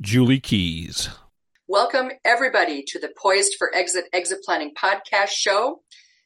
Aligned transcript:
Julie 0.00 0.40
Keyes. 0.40 1.08
Welcome, 1.66 2.10
everybody, 2.22 2.84
to 2.88 2.98
the 2.98 3.10
Poised 3.16 3.54
for 3.58 3.74
Exit 3.74 4.04
Exit 4.12 4.40
Planning 4.44 4.74
podcast 4.76 5.30
show. 5.30 5.80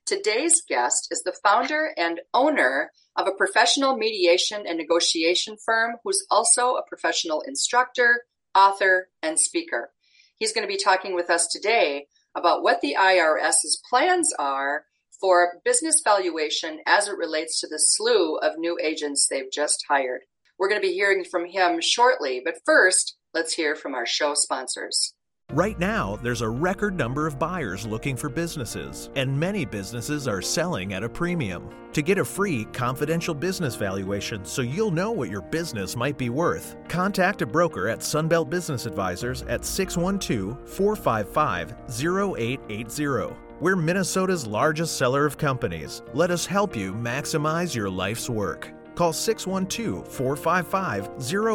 Today's 0.04 0.60
guest 0.68 1.06
is 1.12 1.22
the 1.22 1.36
founder 1.44 1.92
and 1.96 2.20
owner 2.34 2.90
of 3.14 3.28
a 3.28 3.36
professional 3.38 3.96
mediation 3.96 4.64
and 4.66 4.76
negotiation 4.76 5.56
firm 5.64 5.96
who's 6.02 6.26
also 6.32 6.74
a 6.74 6.82
professional 6.88 7.42
instructor, 7.42 8.24
author, 8.56 9.08
and 9.22 9.38
speaker. 9.38 9.92
He's 10.36 10.52
going 10.52 10.66
to 10.66 10.72
be 10.72 10.82
talking 10.82 11.14
with 11.14 11.30
us 11.30 11.46
today 11.46 12.06
about 12.34 12.64
what 12.64 12.80
the 12.80 12.96
IRS's 12.98 13.80
plans 13.88 14.34
are 14.36 14.86
for 15.20 15.60
business 15.64 16.02
valuation 16.02 16.80
as 16.86 17.06
it 17.06 17.16
relates 17.16 17.60
to 17.60 17.68
the 17.68 17.78
slew 17.78 18.36
of 18.38 18.58
new 18.58 18.76
agents 18.82 19.28
they've 19.28 19.52
just 19.52 19.84
hired. 19.88 20.22
We're 20.58 20.68
going 20.68 20.80
to 20.80 20.86
be 20.86 20.94
hearing 20.94 21.24
from 21.24 21.46
him 21.46 21.80
shortly, 21.80 22.42
but 22.44 22.56
first, 22.66 23.16
Let's 23.32 23.54
hear 23.54 23.76
from 23.76 23.94
our 23.94 24.06
show 24.06 24.34
sponsors. 24.34 25.14
Right 25.52 25.78
now, 25.78 26.16
there's 26.16 26.42
a 26.42 26.48
record 26.48 26.96
number 26.96 27.28
of 27.28 27.38
buyers 27.38 27.86
looking 27.86 28.16
for 28.16 28.28
businesses, 28.28 29.08
and 29.14 29.38
many 29.38 29.64
businesses 29.64 30.26
are 30.26 30.42
selling 30.42 30.94
at 30.94 31.04
a 31.04 31.08
premium. 31.08 31.70
To 31.92 32.02
get 32.02 32.18
a 32.18 32.24
free, 32.24 32.64
confidential 32.66 33.34
business 33.34 33.76
valuation 33.76 34.44
so 34.44 34.62
you'll 34.62 34.90
know 34.90 35.12
what 35.12 35.30
your 35.30 35.42
business 35.42 35.94
might 35.94 36.18
be 36.18 36.28
worth, 36.28 36.76
contact 36.88 37.42
a 37.42 37.46
broker 37.46 37.88
at 37.88 38.00
Sunbelt 38.00 38.50
Business 38.50 38.86
Advisors 38.86 39.42
at 39.42 39.64
612 39.64 40.68
455 40.68 41.74
0880. 41.88 43.36
We're 43.60 43.76
Minnesota's 43.76 44.46
largest 44.46 44.96
seller 44.96 45.24
of 45.24 45.38
companies. 45.38 46.02
Let 46.14 46.32
us 46.32 46.46
help 46.46 46.74
you 46.74 46.92
maximize 46.92 47.74
your 47.74 47.90
life's 47.90 48.28
work. 48.28 48.72
Call 49.00 49.14
612 49.14 50.06
455 50.06 51.08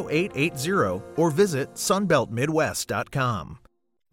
0880 0.10 1.04
or 1.16 1.30
visit 1.30 1.72
sunbeltmidwest.com. 1.76 3.60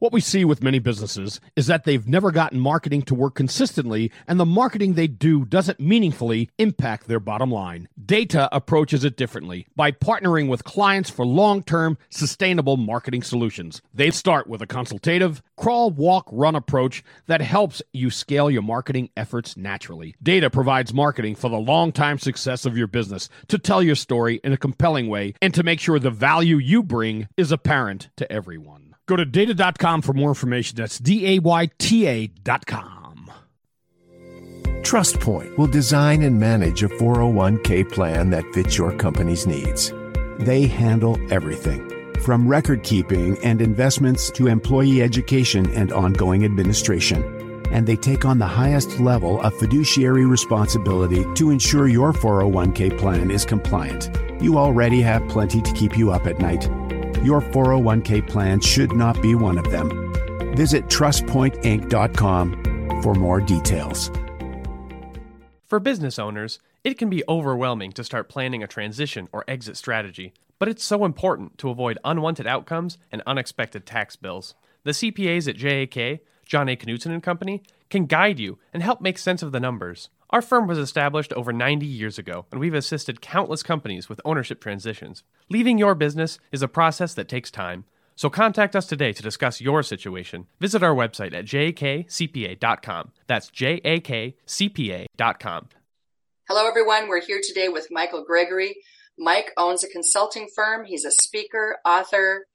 What 0.03 0.13
we 0.13 0.21
see 0.21 0.45
with 0.45 0.65
many 0.65 0.81
businesses 0.81 1.41
is 1.55 1.69
that 1.69 1.85
they've 1.85 2.09
never 2.09 2.33
gotten 2.33 2.59
marketing 2.59 3.03
to 3.03 3.15
work 3.15 3.37
consistently, 3.37 4.11
and 4.27 4.41
the 4.41 4.45
marketing 4.45 4.95
they 4.95 5.07
do 5.07 5.45
doesn't 5.45 5.79
meaningfully 5.79 6.51
impact 6.59 7.07
their 7.07 7.21
bottom 7.21 7.53
line. 7.53 7.87
Dayta 8.05 8.49
approaches 8.51 9.05
it 9.05 9.17
differently 9.17 9.69
by 9.77 9.93
partnering 9.93 10.49
with 10.49 10.65
clients 10.65 11.09
for 11.09 11.25
long 11.25 11.63
term, 11.63 11.99
sustainable 12.11 12.77
marketing 12.77 13.23
solutions. 13.23 13.81
They 13.95 14.11
start 14.11 14.49
with 14.49 14.61
a 14.61 14.67
consultative, 14.67 15.41
crawl, 15.57 15.93
walk, 15.93 16.27
run 16.33 16.57
approach 16.57 17.05
that 17.29 17.41
helps 17.41 17.81
you 17.93 18.11
scale 18.11 18.51
your 18.51 18.63
marketing 18.63 19.11
efforts 19.17 19.57
naturally. 19.57 20.17
Dayta 20.21 20.51
provides 20.51 20.93
marketing 20.93 21.37
for 21.37 21.49
the 21.49 21.59
long 21.59 21.93
time 21.93 22.19
success 22.19 22.67
of 22.67 22.77
your 22.77 22.89
business 22.89 23.29
to 23.47 23.57
tell 23.57 23.81
your 23.81 23.95
story 23.95 24.41
in 24.43 24.53
a 24.53 24.57
compelling 24.57 25.07
way 25.07 25.35
and 25.41 25.55
to 25.55 25.63
make 25.63 25.79
sure 25.79 26.01
the 26.01 26.11
value 26.11 26.57
you 26.57 26.83
bring 26.83 27.29
is 27.37 27.53
apparent 27.53 28.11
to 28.17 28.31
everyone. 28.33 28.92
Go 29.13 29.17
to 29.17 29.27
dayta.com 29.27 30.01
for 30.01 30.15
more 30.15 30.31
information. 30.31 30.75
That's 30.79 30.99
D 30.99 31.37
A 31.37 31.39
Y 31.39 31.69
T 31.79 32.07
A.com. 32.07 33.31
TrustPoint 34.81 35.59
will 35.59 35.67
design 35.67 36.23
and 36.23 36.41
manage 36.41 36.83
a 36.83 36.89
401k 36.89 37.93
plan 37.93 38.31
that 38.31 38.51
fits 38.55 38.79
your 38.79 38.97
company's 38.97 39.47
needs. 39.47 39.93
They 40.39 40.67
handle 40.67 41.19
everything 41.31 42.15
from 42.23 42.49
record 42.49 42.85
keeping 42.85 43.37
and 43.45 43.61
investments 43.61 44.31
to 44.31 44.47
employee 44.47 45.03
education 45.03 45.71
and 45.75 45.93
ongoing 45.93 46.47
administration. 46.47 47.23
And 47.71 47.87
they 47.87 47.97
take 47.97 48.25
on 48.25 48.39
the 48.39 48.47
highest 48.47 48.99
level 48.99 49.43
of 49.43 49.55
fiduciary 49.59 50.25
responsibility 50.25 51.27
to 51.35 51.51
ensure 51.51 51.87
your 51.87 52.15
401k 52.15 52.97
plan 52.99 53.31
is 53.31 53.45
compliant. 53.45 54.09
You 54.41 54.57
already 54.57 55.03
have 55.03 55.29
plenty 55.29 55.61
to 55.61 55.73
keep 55.75 55.99
you 55.99 56.13
up 56.13 56.27
at 56.27 56.39
night. 56.39 56.67
Your 57.25 57.41
401k 57.41 58.27
plan 58.27 58.61
should 58.61 58.93
not 58.93 59.21
be 59.23 59.35
one 59.35 59.59
of 59.59 59.71
them. 59.71 60.13
Visit 60.57 60.87
trustpointinc.com 60.87 63.03
for 63.03 63.15
more 63.15 63.41
details. 63.41 64.11
For 65.67 65.81
business 65.81 66.19
owners, 66.19 66.59
it 66.85 66.99
can 66.99 67.09
be 67.09 67.25
overwhelming 67.29 67.93
to 67.93 68.05
start 68.05 68.29
planning 68.29 68.63
a 68.63 68.67
transition 68.67 69.29
or 69.33 69.45
exit 69.49 69.77
strategy, 69.77 70.35
but 70.59 70.69
it's 70.69 70.85
so 70.85 71.05
important 71.05 71.59
to 71.59 71.71
avoid 71.71 71.99
unwanted 72.05 72.47
outcomes 72.47 72.99
and 73.11 73.23
unexpected 73.27 73.87
tax 73.87 74.17
bills. 74.17 74.55
The 74.85 74.91
CPAs 74.91 75.49
at 75.49 75.57
JAK, 75.57 76.21
John 76.45 76.69
A. 76.69 76.77
Knutson 76.77 77.13
and 77.13 77.23
Company, 77.23 77.63
can 77.93 78.07
guide 78.07 78.41
you 78.41 78.59
and 78.73 78.83
help 78.83 79.01
make 79.01 79.19
sense 79.19 79.43
of 79.43 79.53
the 79.53 79.61
numbers. 79.61 80.09
Our 80.31 80.41
firm 80.43 80.67
was 80.67 80.79
established 80.79 81.33
over 81.35 81.53
90 81.53 81.85
years 81.85 82.19
ago, 82.19 82.47
and 82.51 82.59
we've 82.59 82.73
assisted 82.75 83.21
countless 83.21 83.63
companies 83.63 84.09
with 84.09 84.21
ownership 84.25 84.63
transitions. 84.63 85.23
Leaving 85.51 85.77
your 85.77 85.95
business 85.95 86.39
is 86.51 86.63
a 86.63 86.69
process 86.69 87.13
that 87.15 87.29
takes 87.29 87.51
time. 87.51 87.85
So 88.17 88.31
contact 88.31 88.75
us 88.75 88.87
today 88.87 89.13
to 89.13 89.23
discuss 89.23 89.61
your 89.61 89.83
situation. 89.83 90.47
Visit 90.59 90.83
our 90.83 90.95
website 90.95 91.35
at 91.35 91.45
jakcpa.com. 91.45 93.13
That's 93.27 93.51
jakcpa.com. 93.51 94.09
Hello, 96.49 96.67
everyone. 96.67 97.09
We're 97.09 97.21
here 97.21 97.41
today 97.47 97.69
with 97.69 97.89
Michael 97.91 98.25
Gregory. 98.25 98.77
Mike 99.19 99.53
owns 99.59 99.85
a 99.85 99.89
consulting 99.89 100.49
firm. 100.55 100.87
He's 100.87 101.05
a 101.05 101.13
speaker, 101.13 101.77
author, 101.85 102.47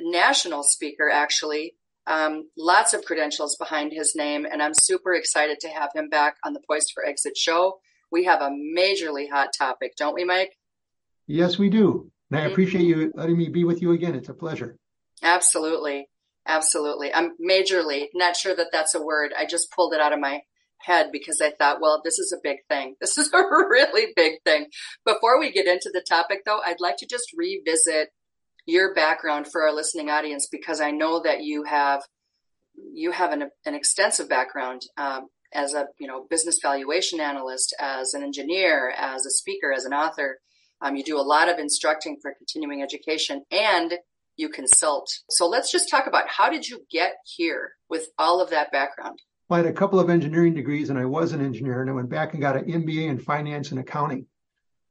national 0.00 0.62
speaker, 0.62 1.10
actually, 1.12 1.74
um, 2.08 2.48
lots 2.56 2.94
of 2.94 3.04
credentials 3.04 3.56
behind 3.56 3.92
his 3.92 4.16
name, 4.16 4.46
and 4.50 4.62
I'm 4.62 4.74
super 4.74 5.12
excited 5.12 5.60
to 5.60 5.68
have 5.68 5.90
him 5.94 6.08
back 6.08 6.36
on 6.44 6.54
the 6.54 6.62
Poised 6.68 6.92
for 6.94 7.04
Exit 7.04 7.36
show. 7.36 7.78
We 8.10 8.24
have 8.24 8.40
a 8.40 8.50
majorly 8.50 9.28
hot 9.30 9.50
topic, 9.56 9.92
don't 9.96 10.14
we, 10.14 10.24
Mike? 10.24 10.56
Yes, 11.26 11.58
we 11.58 11.68
do. 11.68 12.10
And 12.30 12.40
I 12.40 12.44
mm-hmm. 12.44 12.52
appreciate 12.52 12.84
you 12.84 13.12
letting 13.14 13.36
me 13.36 13.50
be 13.50 13.64
with 13.64 13.82
you 13.82 13.92
again. 13.92 14.14
It's 14.14 14.30
a 14.30 14.34
pleasure. 14.34 14.78
Absolutely. 15.22 16.08
Absolutely. 16.46 17.12
I'm 17.12 17.32
majorly 17.46 18.06
not 18.14 18.36
sure 18.36 18.56
that 18.56 18.68
that's 18.72 18.94
a 18.94 19.02
word. 19.02 19.32
I 19.36 19.44
just 19.44 19.70
pulled 19.70 19.92
it 19.92 20.00
out 20.00 20.14
of 20.14 20.20
my 20.20 20.40
head 20.78 21.08
because 21.12 21.42
I 21.42 21.50
thought, 21.50 21.80
well, 21.82 22.00
this 22.02 22.18
is 22.18 22.32
a 22.32 22.40
big 22.42 22.58
thing. 22.70 22.96
This 23.00 23.18
is 23.18 23.30
a 23.34 23.38
really 23.38 24.12
big 24.16 24.42
thing. 24.44 24.66
Before 25.04 25.38
we 25.38 25.52
get 25.52 25.66
into 25.66 25.90
the 25.92 26.04
topic, 26.08 26.40
though, 26.46 26.60
I'd 26.64 26.80
like 26.80 26.96
to 26.98 27.06
just 27.06 27.34
revisit 27.36 28.08
your 28.68 28.92
background 28.94 29.46
for 29.50 29.62
our 29.62 29.74
listening 29.74 30.10
audience 30.10 30.46
because 30.52 30.80
I 30.80 30.90
know 30.90 31.22
that 31.22 31.42
you 31.42 31.64
have 31.64 32.02
you 32.92 33.10
have 33.10 33.32
an, 33.32 33.50
an 33.66 33.74
extensive 33.74 34.28
background 34.28 34.82
um, 34.98 35.28
as 35.52 35.72
a 35.74 35.86
you 35.98 36.06
know 36.06 36.26
business 36.28 36.58
valuation 36.62 37.18
analyst, 37.18 37.74
as 37.80 38.14
an 38.14 38.22
engineer, 38.22 38.92
as 38.96 39.24
a 39.24 39.30
speaker, 39.30 39.72
as 39.72 39.84
an 39.84 39.94
author. 39.94 40.38
Um, 40.80 40.94
you 40.94 41.02
do 41.02 41.18
a 41.18 41.22
lot 41.22 41.48
of 41.48 41.58
instructing 41.58 42.18
for 42.20 42.34
continuing 42.36 42.82
education, 42.82 43.42
and 43.50 43.94
you 44.36 44.50
consult. 44.50 45.10
So 45.30 45.48
let's 45.48 45.72
just 45.72 45.90
talk 45.90 46.06
about 46.06 46.28
how 46.28 46.50
did 46.50 46.68
you 46.68 46.82
get 46.90 47.14
here 47.24 47.72
with 47.88 48.08
all 48.18 48.40
of 48.40 48.50
that 48.50 48.70
background. 48.70 49.18
Well, 49.48 49.58
I 49.60 49.64
had 49.64 49.72
a 49.72 49.76
couple 49.76 49.98
of 49.98 50.10
engineering 50.10 50.54
degrees, 50.54 50.90
and 50.90 50.98
I 50.98 51.06
was 51.06 51.32
an 51.32 51.40
engineer, 51.40 51.80
and 51.80 51.90
I 51.90 51.94
went 51.94 52.10
back 52.10 52.34
and 52.34 52.42
got 52.42 52.56
an 52.56 52.66
MBA 52.66 53.08
in 53.08 53.18
finance 53.18 53.70
and 53.70 53.80
accounting. 53.80 54.26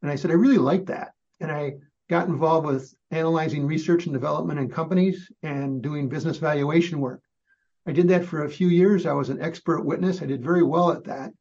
And 0.02 0.12
I 0.12 0.16
said 0.16 0.32
I 0.32 0.34
really 0.34 0.58
like 0.58 0.88
that, 0.88 1.14
and 1.40 1.52
I 1.52 1.76
got 2.10 2.28
involved 2.28 2.66
with 2.66 2.94
analyzing 3.12 3.66
research 3.66 4.06
and 4.06 4.14
development 4.14 4.60
in 4.60 4.70
companies 4.70 5.30
and 5.44 5.82
doing 5.82 6.10
business 6.10 6.38
valuation 6.38 7.00
work. 7.00 7.22
I 7.86 7.92
did 7.92 8.08
that 8.10 8.26
for 8.26 8.44
a 8.44 8.50
few 8.50 8.68
years. 8.68 9.06
I 9.06 9.14
was 9.14 9.30
an 9.30 9.42
expert 9.42 9.84
witness. 9.84 10.22
I 10.22 10.26
did 10.26 10.44
very 10.44 10.64
well 10.64 10.92
at 10.92 11.06
that. 11.06 11.32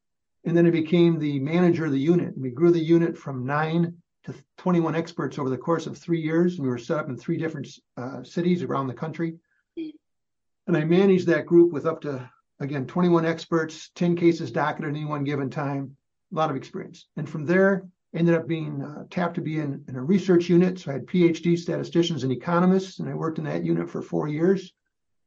And 0.44 0.56
then 0.56 0.66
I 0.66 0.70
became 0.70 1.18
the 1.18 1.40
manager 1.40 1.86
of 1.86 1.92
the 1.92 1.98
unit. 1.98 2.34
We 2.36 2.50
grew 2.50 2.70
the 2.70 2.78
unit 2.78 3.18
from 3.18 3.44
nine 3.44 3.96
to 4.24 4.34
21 4.58 4.94
experts 4.94 5.38
over 5.38 5.50
the 5.50 5.58
course 5.58 5.86
of 5.86 5.98
three 5.98 6.20
years. 6.20 6.54
And 6.54 6.62
we 6.62 6.68
were 6.68 6.78
set 6.78 6.98
up 6.98 7.08
in 7.08 7.16
three 7.16 7.36
different 7.36 7.68
uh, 7.96 8.22
cities 8.22 8.62
around 8.62 8.86
the 8.86 8.94
country. 8.94 9.34
And 9.76 10.76
I 10.76 10.84
managed 10.84 11.26
that 11.26 11.46
group 11.46 11.72
with 11.72 11.86
up 11.86 12.00
to, 12.02 12.28
again, 12.60 12.86
21 12.86 13.24
experts, 13.24 13.90
10 13.96 14.16
cases 14.16 14.52
docketed 14.52 14.90
at 14.90 14.96
any 14.96 15.04
one 15.04 15.24
given 15.24 15.50
time, 15.50 15.96
a 16.32 16.36
lot 16.36 16.50
of 16.50 16.56
experience. 16.56 17.06
And 17.16 17.28
from 17.28 17.44
there, 17.44 17.84
ended 18.16 18.34
up 18.34 18.46
being 18.46 18.82
uh, 18.82 19.04
tapped 19.10 19.34
to 19.34 19.40
be 19.40 19.58
in, 19.58 19.84
in, 19.88 19.96
a 19.96 20.02
research 20.02 20.48
unit. 20.48 20.78
So 20.78 20.90
I 20.90 20.94
had 20.94 21.06
PhD 21.06 21.58
statisticians 21.58 22.22
and 22.22 22.32
economists, 22.32 22.98
and 22.98 23.08
I 23.08 23.14
worked 23.14 23.38
in 23.38 23.44
that 23.44 23.64
unit 23.64 23.90
for 23.90 24.02
four 24.02 24.26
years. 24.28 24.72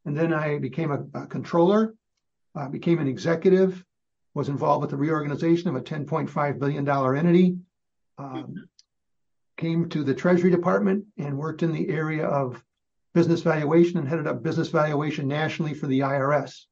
And 0.06 0.18
then 0.18 0.34
I 0.34 0.58
became 0.58 0.92
a, 0.92 1.06
a 1.20 1.28
controller, 1.28 1.94
uh, 2.56 2.68
became 2.68 3.00
an 3.00 3.08
executive, 3.08 3.84
was 4.34 4.50
involved 4.50 4.82
with 4.82 4.92
the 4.92 4.98
reorganization 4.98 5.70
of 5.70 5.76
a 5.76 5.82
$10.5 5.82 6.60
billion 6.60 6.88
entity, 6.88 7.58
um, 8.18 8.68
came 9.58 9.90
to 9.90 10.04
the 10.04 10.14
Treasury 10.14 10.50
Department 10.50 11.06
and 11.18 11.38
worked 11.38 11.64
in 11.64 11.72
the 11.72 11.90
area 11.90 12.26
of 12.26 12.64
business 13.14 13.42
valuation 13.42 13.98
and 13.98 14.08
headed 14.08 14.28
up 14.28 14.42
business 14.42 14.70
valuation 14.70 15.28
nationally 15.28 15.74
for 15.74 15.88
the 15.88 16.00
IRS. 16.00 16.66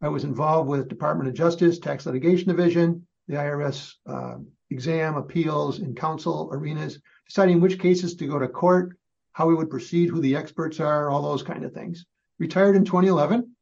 I 0.00 0.08
was 0.08 0.24
involved 0.24 0.68
with 0.68 0.88
Department 0.88 1.28
of 1.28 1.34
Justice, 1.34 1.78
Tax 1.78 2.06
Litigation 2.06 2.48
Division, 2.48 3.06
the 3.28 3.34
IRS 3.34 3.92
uh, 4.06 4.36
exam, 4.70 5.16
appeals, 5.16 5.78
and 5.78 5.96
counsel 5.96 6.48
arenas, 6.52 6.98
deciding 7.26 7.60
which 7.60 7.78
cases 7.78 8.14
to 8.16 8.26
go 8.26 8.38
to 8.38 8.48
court, 8.48 8.96
how 9.32 9.46
we 9.46 9.54
would 9.54 9.70
proceed, 9.70 10.08
who 10.08 10.20
the 10.20 10.36
experts 10.36 10.80
are, 10.80 11.10
all 11.10 11.22
those 11.22 11.42
kind 11.42 11.64
of 11.64 11.72
things. 11.72 12.06
Retired 12.38 12.76
in 12.76 12.84
2011, 12.84 13.54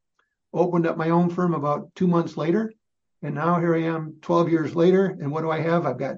opened 0.53 0.87
up 0.87 0.97
my 0.97 1.11
own 1.11 1.31
firm 1.31 1.55
about 1.55 1.95
two 1.95 2.07
months 2.07 2.37
later, 2.37 2.73
and 3.23 3.35
now 3.35 3.59
here 3.61 3.75
I 3.75 3.83
am 3.83 4.17
12 4.21 4.51
years 4.51 4.75
later. 4.75 5.07
And 5.07 5.31
what 5.31 5.43
do 5.43 5.51
I 5.51 5.61
have? 5.61 5.87
I've 5.87 5.99
got 5.99 6.17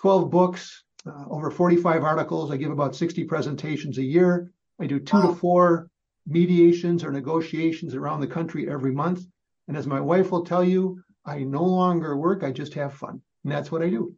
12 0.00 0.30
books, 0.30 0.84
uh, 1.06 1.24
over 1.28 1.50
45 1.50 2.02
articles. 2.02 2.50
I 2.50 2.56
give 2.56 2.70
about 2.70 2.96
60 2.96 3.24
presentations 3.24 3.98
a 3.98 4.02
year. 4.02 4.50
I 4.80 4.86
do 4.86 4.98
two 4.98 5.18
wow. 5.18 5.26
to 5.28 5.34
four 5.34 5.90
mediations 6.26 7.04
or 7.04 7.12
negotiations 7.12 7.94
around 7.94 8.20
the 8.20 8.26
country 8.26 8.70
every 8.70 8.92
month. 8.92 9.26
And 9.68 9.76
as 9.76 9.86
my 9.86 10.00
wife 10.00 10.30
will 10.30 10.44
tell 10.44 10.64
you, 10.64 11.02
I 11.24 11.40
no 11.40 11.64
longer 11.64 12.16
work, 12.16 12.42
I 12.42 12.50
just 12.50 12.74
have 12.74 12.94
fun. 12.94 13.20
And 13.44 13.52
that's 13.52 13.70
what 13.70 13.82
I 13.82 13.90
do. 13.90 14.14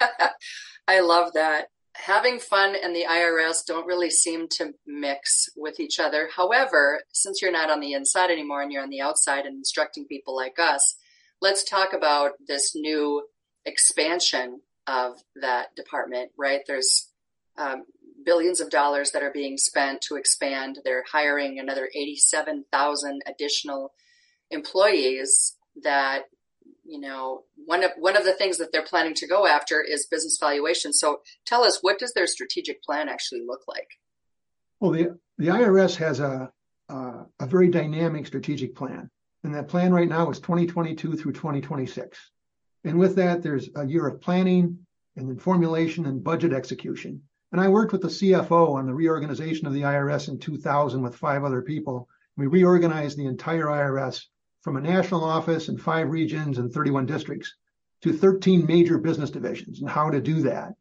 I 0.88 1.00
love 1.00 1.32
that. 1.34 1.66
Having 1.94 2.40
fun 2.40 2.74
and 2.82 2.94
the 2.94 3.04
IRS 3.08 3.64
don't 3.66 3.86
really 3.86 4.10
seem 4.10 4.48
to 4.48 4.72
mix 4.86 5.48
with 5.56 5.78
each 5.78 6.00
other. 6.00 6.28
However, 6.34 7.00
since 7.12 7.40
you're 7.40 7.52
not 7.52 7.70
on 7.70 7.80
the 7.80 7.92
inside 7.92 8.30
anymore 8.30 8.62
and 8.62 8.72
you're 8.72 8.82
on 8.82 8.90
the 8.90 9.00
outside 9.00 9.46
and 9.46 9.56
instructing 9.56 10.06
people 10.06 10.34
like 10.34 10.58
us, 10.58 10.96
let's 11.40 11.62
talk 11.62 11.92
about 11.92 12.32
this 12.46 12.74
new 12.74 13.24
expansion 13.64 14.60
of 14.86 15.18
that 15.40 15.74
department, 15.76 16.30
right? 16.36 16.60
There's 16.66 17.10
um, 17.56 17.84
billions 18.24 18.60
of 18.60 18.70
dollars 18.70 19.12
that 19.12 19.22
are 19.22 19.32
being 19.32 19.56
spent 19.56 20.00
to 20.02 20.16
expand. 20.16 20.78
They're 20.84 21.04
hiring 21.10 21.58
another 21.58 21.88
87,000 21.94 23.22
additional 23.26 23.92
employees 24.50 25.56
that 25.82 26.24
you 26.84 27.00
know 27.00 27.44
one 27.66 27.82
of 27.82 27.92
one 27.98 28.16
of 28.16 28.24
the 28.24 28.32
things 28.34 28.58
that 28.58 28.72
they're 28.72 28.82
planning 28.82 29.14
to 29.14 29.26
go 29.26 29.46
after 29.46 29.80
is 29.80 30.06
business 30.06 30.38
valuation. 30.38 30.92
So 30.92 31.20
tell 31.46 31.64
us 31.64 31.78
what 31.80 31.98
does 31.98 32.12
their 32.12 32.26
strategic 32.26 32.82
plan 32.82 33.08
actually 33.08 33.42
look 33.46 33.62
like? 33.66 33.88
Well 34.80 34.90
the 34.92 35.18
the 35.38 35.48
irs 35.48 35.96
has 35.96 36.20
a 36.20 36.50
uh, 36.88 37.24
a 37.40 37.46
very 37.46 37.68
dynamic 37.68 38.26
strategic 38.26 38.74
plan. 38.76 39.10
And 39.42 39.54
that 39.54 39.68
plan 39.68 39.92
right 39.92 40.08
now 40.08 40.30
is 40.30 40.40
2022 40.40 41.16
through 41.16 41.32
2026 41.32 42.18
and 42.84 42.98
with 42.98 43.16
that 43.16 43.42
there's 43.42 43.68
a 43.74 43.86
year 43.86 44.06
of 44.06 44.20
planning 44.20 44.78
and 45.16 45.28
then 45.28 45.38
formulation 45.38 46.06
and 46.06 46.22
budget 46.22 46.52
execution. 46.52 47.22
And 47.52 47.60
i 47.60 47.68
worked 47.68 47.92
with 47.92 48.02
the 48.02 48.08
cfo 48.08 48.74
on 48.74 48.86
the 48.86 48.94
reorganization 48.94 49.66
of 49.66 49.72
the 49.72 49.82
irs 49.82 50.28
in 50.28 50.38
2000 50.38 51.02
with 51.02 51.16
five 51.16 51.44
other 51.44 51.62
people. 51.62 52.08
We 52.36 52.46
reorganized 52.46 53.16
the 53.16 53.26
entire 53.26 53.66
irs 53.66 54.24
from 54.64 54.76
a 54.76 54.80
national 54.80 55.22
office 55.22 55.68
in 55.68 55.76
five 55.76 56.08
regions 56.08 56.56
and 56.56 56.72
31 56.72 57.04
districts 57.04 57.54
to 58.00 58.14
13 58.14 58.66
major 58.66 58.96
business 58.96 59.30
divisions 59.30 59.80
and 59.80 59.90
how 59.90 60.08
to 60.08 60.22
do 60.22 60.40
that. 60.40 60.72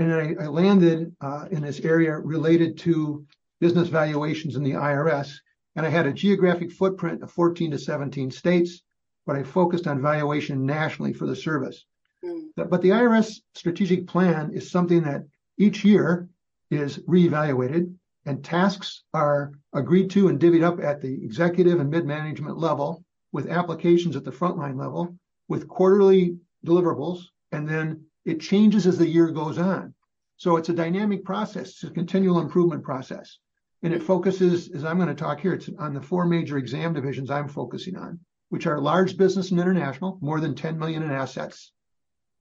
And 0.00 0.12
I, 0.12 0.34
I 0.40 0.46
landed 0.48 1.14
uh, 1.20 1.46
in 1.52 1.62
this 1.62 1.78
area 1.80 2.18
related 2.18 2.76
to 2.78 3.24
business 3.60 3.86
valuations 3.88 4.56
in 4.56 4.64
the 4.64 4.72
IRS. 4.72 5.32
And 5.76 5.86
I 5.86 5.90
had 5.90 6.06
a 6.06 6.12
geographic 6.12 6.72
footprint 6.72 7.22
of 7.22 7.30
14 7.30 7.70
to 7.70 7.78
17 7.78 8.32
states, 8.32 8.82
but 9.26 9.36
I 9.36 9.44
focused 9.44 9.86
on 9.86 10.02
valuation 10.02 10.66
nationally 10.66 11.12
for 11.12 11.26
the 11.26 11.36
service. 11.36 11.84
Mm. 12.24 12.48
But 12.56 12.82
the 12.82 12.90
IRS 12.90 13.36
strategic 13.54 14.08
plan 14.08 14.50
is 14.52 14.72
something 14.72 15.02
that 15.02 15.24
each 15.56 15.84
year 15.84 16.28
is 16.72 16.98
reevaluated 16.98 17.94
and 18.26 18.42
tasks 18.42 19.04
are 19.12 19.52
agreed 19.72 20.10
to 20.10 20.28
and 20.28 20.40
divvied 20.40 20.64
up 20.64 20.80
at 20.80 21.00
the 21.00 21.22
executive 21.24 21.78
and 21.78 21.90
mid-management 21.90 22.58
level 22.58 23.03
with 23.34 23.50
applications 23.50 24.14
at 24.14 24.24
the 24.24 24.30
frontline 24.30 24.78
level 24.78 25.12
with 25.48 25.66
quarterly 25.66 26.38
deliverables, 26.64 27.24
and 27.50 27.68
then 27.68 28.00
it 28.24 28.40
changes 28.40 28.86
as 28.86 28.96
the 28.96 29.08
year 29.08 29.28
goes 29.32 29.58
on. 29.58 29.92
So 30.36 30.56
it's 30.56 30.68
a 30.68 30.72
dynamic 30.72 31.24
process. 31.24 31.70
It's 31.70 31.82
a 31.82 31.90
continual 31.90 32.38
improvement 32.38 32.84
process. 32.84 33.38
And 33.82 33.92
it 33.92 34.04
focuses, 34.04 34.70
as 34.70 34.84
I'm 34.84 34.98
going 34.98 35.08
to 35.08 35.16
talk 35.16 35.40
here, 35.40 35.52
it's 35.52 35.68
on 35.80 35.94
the 35.94 36.00
four 36.00 36.26
major 36.26 36.58
exam 36.58 36.94
divisions 36.94 37.28
I'm 37.28 37.48
focusing 37.48 37.96
on, 37.96 38.20
which 38.50 38.68
are 38.68 38.80
large 38.80 39.16
business 39.16 39.50
and 39.50 39.58
international, 39.58 40.16
more 40.20 40.38
than 40.38 40.54
10 40.54 40.78
million 40.78 41.02
in 41.02 41.10
assets, 41.10 41.72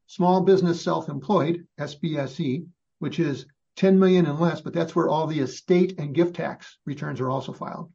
small 0.05 0.41
business 0.41 0.79
self-employed, 0.79 1.65
SBSE, 1.79 2.67
which 2.99 3.19
is 3.19 3.47
10 3.77 3.97
million 3.97 4.27
and 4.27 4.39
less, 4.39 4.61
but 4.61 4.73
that's 4.73 4.95
where 4.95 5.09
all 5.09 5.25
the 5.25 5.39
estate 5.39 5.95
and 5.97 6.13
gift 6.13 6.35
tax 6.35 6.77
returns 6.85 7.19
are 7.19 7.31
also 7.31 7.51
filed. 7.51 7.91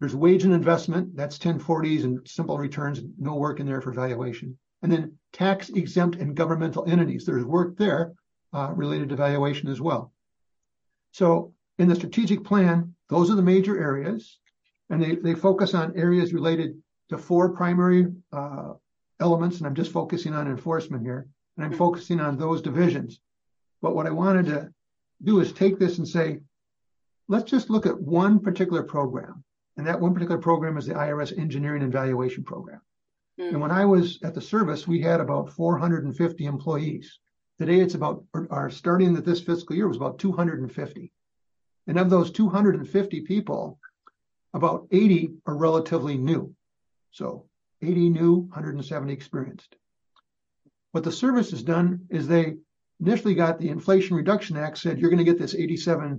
There's 0.00 0.14
wage 0.14 0.44
and 0.44 0.52
investment, 0.52 1.16
that's 1.16 1.38
1040s 1.38 2.04
and 2.04 2.26
simple 2.28 2.58
returns, 2.58 3.00
no 3.18 3.34
work 3.34 3.60
in 3.60 3.66
there 3.66 3.80
for 3.80 3.92
valuation. 3.92 4.56
And 4.82 4.92
then 4.92 5.18
tax 5.32 5.70
exempt 5.70 6.16
and 6.16 6.36
governmental 6.36 6.84
entities, 6.88 7.24
there's 7.24 7.44
work 7.44 7.76
there 7.76 8.12
uh, 8.52 8.72
related 8.74 9.08
to 9.08 9.16
valuation 9.16 9.68
as 9.68 9.80
well. 9.80 10.12
So 11.12 11.54
in 11.78 11.88
the 11.88 11.94
strategic 11.94 12.44
plan, 12.44 12.94
those 13.08 13.30
are 13.30 13.36
the 13.36 13.42
major 13.42 13.78
areas, 13.78 14.38
and 14.90 15.02
they, 15.02 15.16
they 15.16 15.34
focus 15.34 15.74
on 15.74 15.96
areas 15.96 16.32
related 16.32 16.80
to 17.08 17.18
four 17.18 17.50
primary 17.50 18.06
uh, 18.32 18.74
elements, 19.20 19.58
and 19.58 19.66
I'm 19.66 19.74
just 19.74 19.92
focusing 19.92 20.34
on 20.34 20.46
enforcement 20.46 21.02
here, 21.02 21.26
and 21.56 21.64
I'm 21.64 21.72
focusing 21.72 22.20
on 22.20 22.36
those 22.36 22.62
divisions. 22.62 23.20
But 23.80 23.94
what 23.94 24.06
I 24.06 24.10
wanted 24.10 24.46
to 24.46 24.70
do 25.22 25.40
is 25.40 25.52
take 25.52 25.78
this 25.78 25.98
and 25.98 26.06
say, 26.06 26.40
let's 27.28 27.50
just 27.50 27.70
look 27.70 27.86
at 27.86 28.00
one 28.00 28.40
particular 28.40 28.82
program. 28.82 29.42
And 29.76 29.86
that 29.86 30.00
one 30.00 30.14
particular 30.14 30.40
program 30.40 30.78
is 30.78 30.86
the 30.86 30.94
IRS 30.94 31.38
Engineering 31.38 31.82
and 31.82 31.92
Valuation 31.92 32.44
Program. 32.44 32.80
Mm. 33.38 33.48
And 33.48 33.60
when 33.60 33.70
I 33.70 33.84
was 33.84 34.18
at 34.22 34.34
the 34.34 34.40
service, 34.40 34.86
we 34.86 35.00
had 35.00 35.20
about 35.20 35.50
450 35.50 36.44
employees. 36.46 37.18
Today 37.58 37.80
it's 37.80 37.94
about, 37.94 38.24
our 38.50 38.70
starting 38.70 39.16
at 39.16 39.24
this 39.24 39.42
fiscal 39.42 39.76
year 39.76 39.88
was 39.88 39.96
about 39.96 40.18
250. 40.18 41.12
And 41.86 41.98
of 41.98 42.10
those 42.10 42.30
250 42.30 43.20
people, 43.22 43.78
about 44.54 44.88
80 44.90 45.34
are 45.46 45.56
relatively 45.56 46.16
new. 46.16 46.54
So 47.10 47.46
80 47.82 48.10
new, 48.10 48.34
170 48.34 49.12
experienced. 49.12 49.76
What 50.92 51.04
the 51.04 51.12
service 51.12 51.50
has 51.50 51.62
done 51.62 52.06
is 52.10 52.26
they 52.26 52.56
initially 53.00 53.34
got 53.34 53.58
the 53.58 53.68
Inflation 53.68 54.16
Reduction 54.16 54.56
Act 54.56 54.78
said 54.78 54.98
you're 54.98 55.10
going 55.10 55.24
to 55.24 55.30
get 55.30 55.38
this 55.38 55.54
87, 55.54 56.14
uh, 56.14 56.18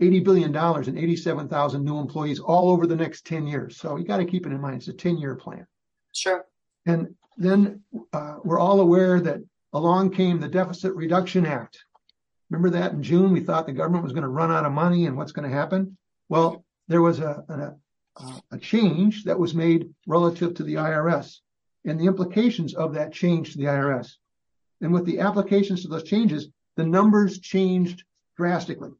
80 0.00 0.20
billion 0.20 0.52
dollars 0.52 0.88
and 0.88 0.98
87,000 0.98 1.84
new 1.84 1.98
employees 1.98 2.40
all 2.40 2.70
over 2.70 2.86
the 2.86 2.96
next 2.96 3.26
10 3.26 3.46
years. 3.46 3.76
So 3.76 3.96
you 3.96 4.04
got 4.04 4.16
to 4.18 4.24
keep 4.24 4.46
it 4.46 4.52
in 4.52 4.60
mind. 4.60 4.76
It's 4.76 4.88
a 4.88 4.92
10 4.92 5.18
year 5.18 5.36
plan. 5.36 5.66
Sure. 6.12 6.44
And 6.86 7.14
then 7.36 7.82
uh, 8.12 8.36
we're 8.42 8.58
all 8.58 8.80
aware 8.80 9.20
that 9.20 9.40
along 9.72 10.10
came 10.10 10.40
the 10.40 10.48
Deficit 10.48 10.94
Reduction 10.94 11.46
Act. 11.46 11.78
Remember 12.50 12.70
that 12.70 12.92
in 12.92 13.02
June 13.02 13.32
we 13.32 13.40
thought 13.40 13.66
the 13.66 13.72
government 13.72 14.02
was 14.02 14.12
going 14.12 14.24
to 14.24 14.28
run 14.28 14.50
out 14.50 14.66
of 14.66 14.72
money 14.72 15.06
and 15.06 15.16
what's 15.16 15.32
going 15.32 15.48
to 15.48 15.56
happen? 15.56 15.96
Well, 16.28 16.64
there 16.88 17.02
was 17.02 17.20
a, 17.20 17.76
a, 18.18 18.42
a 18.50 18.58
change 18.58 19.24
that 19.24 19.38
was 19.38 19.54
made 19.54 19.88
relative 20.06 20.54
to 20.54 20.64
the 20.64 20.74
IRS 20.74 21.36
and 21.84 21.98
the 21.98 22.06
implications 22.06 22.74
of 22.74 22.94
that 22.94 23.12
change 23.12 23.52
to 23.52 23.58
the 23.58 23.64
IRS. 23.64 24.14
And 24.80 24.92
with 24.92 25.04
the 25.04 25.20
applications 25.20 25.82
to 25.82 25.88
those 25.88 26.02
changes, 26.02 26.48
the 26.76 26.84
numbers 26.84 27.38
changed 27.38 28.04
drastically. 28.36 28.90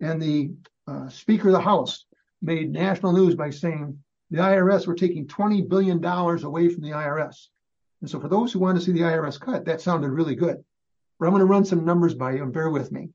And 0.00 0.20
the 0.20 0.52
uh, 0.86 1.08
Speaker 1.08 1.48
of 1.48 1.54
the 1.54 1.60
House 1.60 2.04
made 2.42 2.72
national 2.72 3.12
news 3.12 3.34
by 3.34 3.50
saying 3.50 3.98
the 4.30 4.38
IRS 4.38 4.86
were 4.86 4.94
taking 4.94 5.26
$20 5.26 5.68
billion 5.68 6.04
away 6.04 6.68
from 6.68 6.82
the 6.82 6.90
IRS. 6.90 7.48
And 8.00 8.08
so 8.08 8.18
for 8.18 8.28
those 8.28 8.52
who 8.52 8.60
want 8.60 8.78
to 8.78 8.84
see 8.84 8.92
the 8.92 9.00
IRS 9.00 9.38
cut, 9.38 9.66
that 9.66 9.80
sounded 9.80 10.10
really 10.10 10.34
good. 10.34 10.64
But 11.18 11.26
I'm 11.26 11.32
going 11.32 11.40
to 11.40 11.46
run 11.46 11.64
some 11.64 11.84
numbers 11.84 12.14
by 12.14 12.32
you 12.32 12.42
and 12.42 12.52
bear 12.52 12.70
with 12.70 12.90
me. 12.90 13.10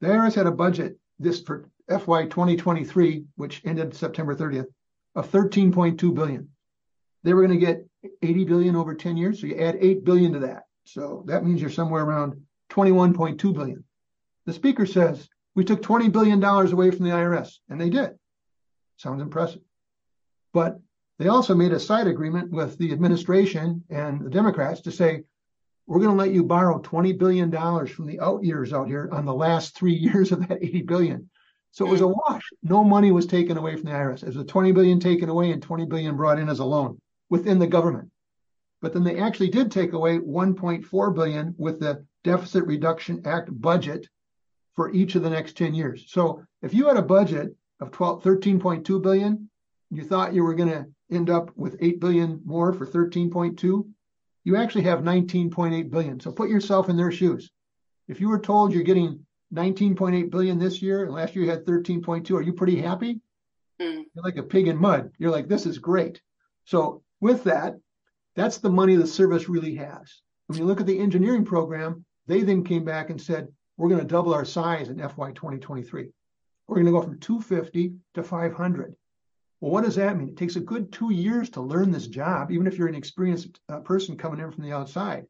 The 0.00 0.08
IRS 0.08 0.34
had 0.34 0.46
a 0.46 0.52
budget 0.52 0.98
this 1.18 1.40
for 1.40 1.70
FY 1.88 2.24
2023, 2.26 3.24
which 3.36 3.62
ended 3.64 3.94
September 3.94 4.34
30th, 4.34 4.66
of 5.14 5.30
13.2 5.30 6.14
billion. 6.14 6.48
They 7.22 7.32
were 7.32 7.46
going 7.46 7.58
to 7.58 7.66
get 7.66 7.86
80 8.22 8.44
billion 8.44 8.76
over 8.76 8.94
10 8.94 9.16
years, 9.16 9.40
so 9.40 9.46
you 9.46 9.56
add 9.56 9.78
8 9.80 10.04
billion 10.04 10.32
to 10.32 10.40
that. 10.40 10.64
So 10.84 11.24
that 11.26 11.44
means 11.44 11.60
you're 11.60 11.70
somewhere 11.70 12.04
around 12.04 12.34
21.2 12.70 13.54
billion. 13.54 13.84
The 14.44 14.52
speaker 14.52 14.84
says 14.84 15.28
we 15.54 15.64
took 15.64 15.82
20 15.82 16.08
billion 16.08 16.40
dollars 16.40 16.72
away 16.72 16.90
from 16.90 17.04
the 17.04 17.12
IRS, 17.12 17.58
and 17.68 17.80
they 17.80 17.90
did. 17.90 18.10
Sounds 18.96 19.22
impressive. 19.22 19.62
But 20.52 20.80
they 21.18 21.28
also 21.28 21.54
made 21.54 21.72
a 21.72 21.80
side 21.80 22.06
agreement 22.06 22.50
with 22.50 22.76
the 22.78 22.92
administration 22.92 23.84
and 23.88 24.20
the 24.20 24.30
Democrats 24.30 24.82
to 24.82 24.92
say 24.92 25.24
we're 25.86 26.00
going 26.00 26.16
to 26.16 26.22
let 26.22 26.32
you 26.32 26.42
borrow 26.42 26.78
20 26.78 27.12
billion 27.12 27.50
dollars 27.50 27.90
from 27.90 28.06
the 28.06 28.20
out 28.20 28.42
years 28.42 28.72
out 28.72 28.88
here 28.88 29.08
on 29.12 29.24
the 29.24 29.34
last 29.34 29.76
3 29.76 29.92
years 29.94 30.32
of 30.32 30.46
that 30.48 30.62
80 30.62 30.82
billion. 30.82 31.30
So 31.72 31.84
it 31.84 31.90
was 31.90 32.02
a 32.02 32.08
wash. 32.08 32.44
No 32.62 32.84
money 32.84 33.10
was 33.10 33.26
taken 33.26 33.56
away 33.56 33.74
from 33.74 33.86
the 33.86 33.90
IRS. 33.90 34.22
It 34.22 34.26
was 34.26 34.36
a 34.36 34.44
20 34.44 34.72
billion 34.72 35.00
taken 35.00 35.28
away 35.28 35.50
and 35.50 35.60
20 35.60 35.86
billion 35.86 36.16
brought 36.16 36.38
in 36.38 36.48
as 36.48 36.60
a 36.60 36.64
loan 36.64 37.00
within 37.30 37.58
the 37.58 37.66
government. 37.66 38.10
But 38.80 38.92
then 38.92 39.02
they 39.02 39.18
actually 39.18 39.48
did 39.48 39.72
take 39.72 39.92
away 39.92 40.18
1.4 40.18 41.14
billion 41.14 41.54
with 41.58 41.80
the 41.80 42.06
Deficit 42.22 42.64
Reduction 42.64 43.22
Act 43.24 43.48
budget 43.60 44.06
for 44.74 44.92
each 44.92 45.14
of 45.14 45.22
the 45.22 45.30
next 45.30 45.56
10 45.56 45.74
years. 45.74 46.04
So 46.08 46.44
if 46.62 46.74
you 46.74 46.88
had 46.88 46.96
a 46.96 47.02
budget 47.02 47.54
of 47.80 47.90
12, 47.90 48.22
13.2 48.22 49.02
billion, 49.02 49.48
you 49.90 50.04
thought 50.04 50.34
you 50.34 50.42
were 50.42 50.54
going 50.54 50.70
to 50.70 50.86
end 51.10 51.30
up 51.30 51.56
with 51.56 51.76
8 51.80 52.00
billion 52.00 52.40
more 52.44 52.72
for 52.72 52.86
13.2, 52.86 53.86
you 54.44 54.56
actually 54.56 54.84
have 54.84 55.00
19.8 55.00 55.90
billion. 55.90 56.20
So 56.20 56.32
put 56.32 56.50
yourself 56.50 56.88
in 56.88 56.96
their 56.96 57.12
shoes. 57.12 57.50
If 58.08 58.20
you 58.20 58.28
were 58.28 58.38
told 58.38 58.72
you're 58.72 58.82
getting 58.82 59.24
19.8 59.54 60.30
billion 60.30 60.58
this 60.58 60.82
year 60.82 61.04
and 61.04 61.14
last 61.14 61.34
year 61.34 61.44
you 61.44 61.50
had 61.50 61.64
13.2, 61.64 62.30
are 62.32 62.42
you 62.42 62.52
pretty 62.52 62.80
happy? 62.80 63.20
Mm. 63.80 64.04
You're 64.14 64.24
like 64.24 64.36
a 64.36 64.42
pig 64.42 64.68
in 64.68 64.76
mud. 64.76 65.10
You're 65.18 65.30
like, 65.30 65.48
this 65.48 65.66
is 65.66 65.78
great. 65.78 66.20
So 66.64 67.02
with 67.20 67.44
that, 67.44 67.74
that's 68.34 68.58
the 68.58 68.70
money 68.70 68.96
the 68.96 69.06
service 69.06 69.48
really 69.48 69.76
has. 69.76 70.20
When 70.46 70.58
you 70.58 70.64
look 70.64 70.80
at 70.80 70.86
the 70.86 70.98
engineering 70.98 71.44
program, 71.44 72.04
they 72.26 72.42
then 72.42 72.64
came 72.64 72.84
back 72.84 73.10
and 73.10 73.20
said, 73.20 73.48
we're 73.76 73.88
going 73.88 74.00
to 74.00 74.06
double 74.06 74.34
our 74.34 74.44
size 74.44 74.88
in 74.88 74.98
FY 74.98 75.32
2023. 75.32 76.10
We're 76.66 76.74
going 76.74 76.86
to 76.86 76.92
go 76.92 77.02
from 77.02 77.18
250 77.18 77.94
to 78.14 78.22
500. 78.22 78.94
Well, 79.60 79.72
what 79.72 79.84
does 79.84 79.96
that 79.96 80.16
mean? 80.16 80.28
It 80.28 80.36
takes 80.36 80.56
a 80.56 80.60
good 80.60 80.92
two 80.92 81.12
years 81.12 81.50
to 81.50 81.60
learn 81.60 81.90
this 81.90 82.06
job, 82.06 82.50
even 82.50 82.66
if 82.66 82.76
you're 82.76 82.88
an 82.88 82.94
experienced 82.94 83.60
uh, 83.68 83.80
person 83.80 84.16
coming 84.16 84.40
in 84.40 84.50
from 84.50 84.64
the 84.64 84.72
outside. 84.72 85.22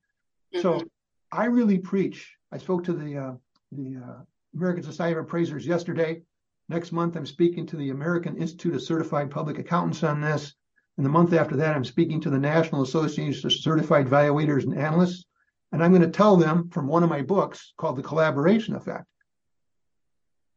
Mm-hmm. 0.55 0.61
So 0.61 0.83
I 1.31 1.47
really 1.47 1.79
preach. 1.79 2.35
I 2.53 2.59
spoke 2.59 2.85
to 2.85 2.93
the 2.93 3.17
uh, 3.17 3.33
the 3.73 3.97
uh, 3.97 4.23
American 4.55 4.83
Society 4.83 5.17
of 5.17 5.25
Appraisers 5.25 5.67
yesterday. 5.67 6.23
Next 6.69 6.93
month, 6.93 7.17
I'm 7.17 7.27
speaking 7.27 7.67
to 7.67 7.77
the 7.77 7.91
American 7.91 8.37
Institute 8.37 8.75
of 8.75 8.83
Certified 8.83 9.31
Public 9.31 9.59
Accountants 9.59 10.03
on 10.03 10.21
this. 10.21 10.55
And 10.97 11.05
the 11.05 11.11
month 11.11 11.33
after 11.33 11.57
that, 11.57 11.75
I'm 11.75 11.85
speaking 11.85 12.21
to 12.23 12.31
the 12.31 12.39
National 12.39 12.83
Association 12.83 13.47
of 13.47 13.53
Certified 13.53 14.07
Valuators 14.07 14.63
and 14.63 14.79
Analysts. 14.79 15.27
And 15.75 15.83
I'm 15.83 15.90
going 15.90 16.02
to 16.02 16.09
tell 16.09 16.37
them 16.37 16.71
from 16.71 16.87
one 16.87 17.02
of 17.02 17.11
my 17.11 17.23
books 17.23 17.73
called 17.76 17.97
The 17.97 18.02
Collaboration 18.04 18.76
Effect. 18.76 19.07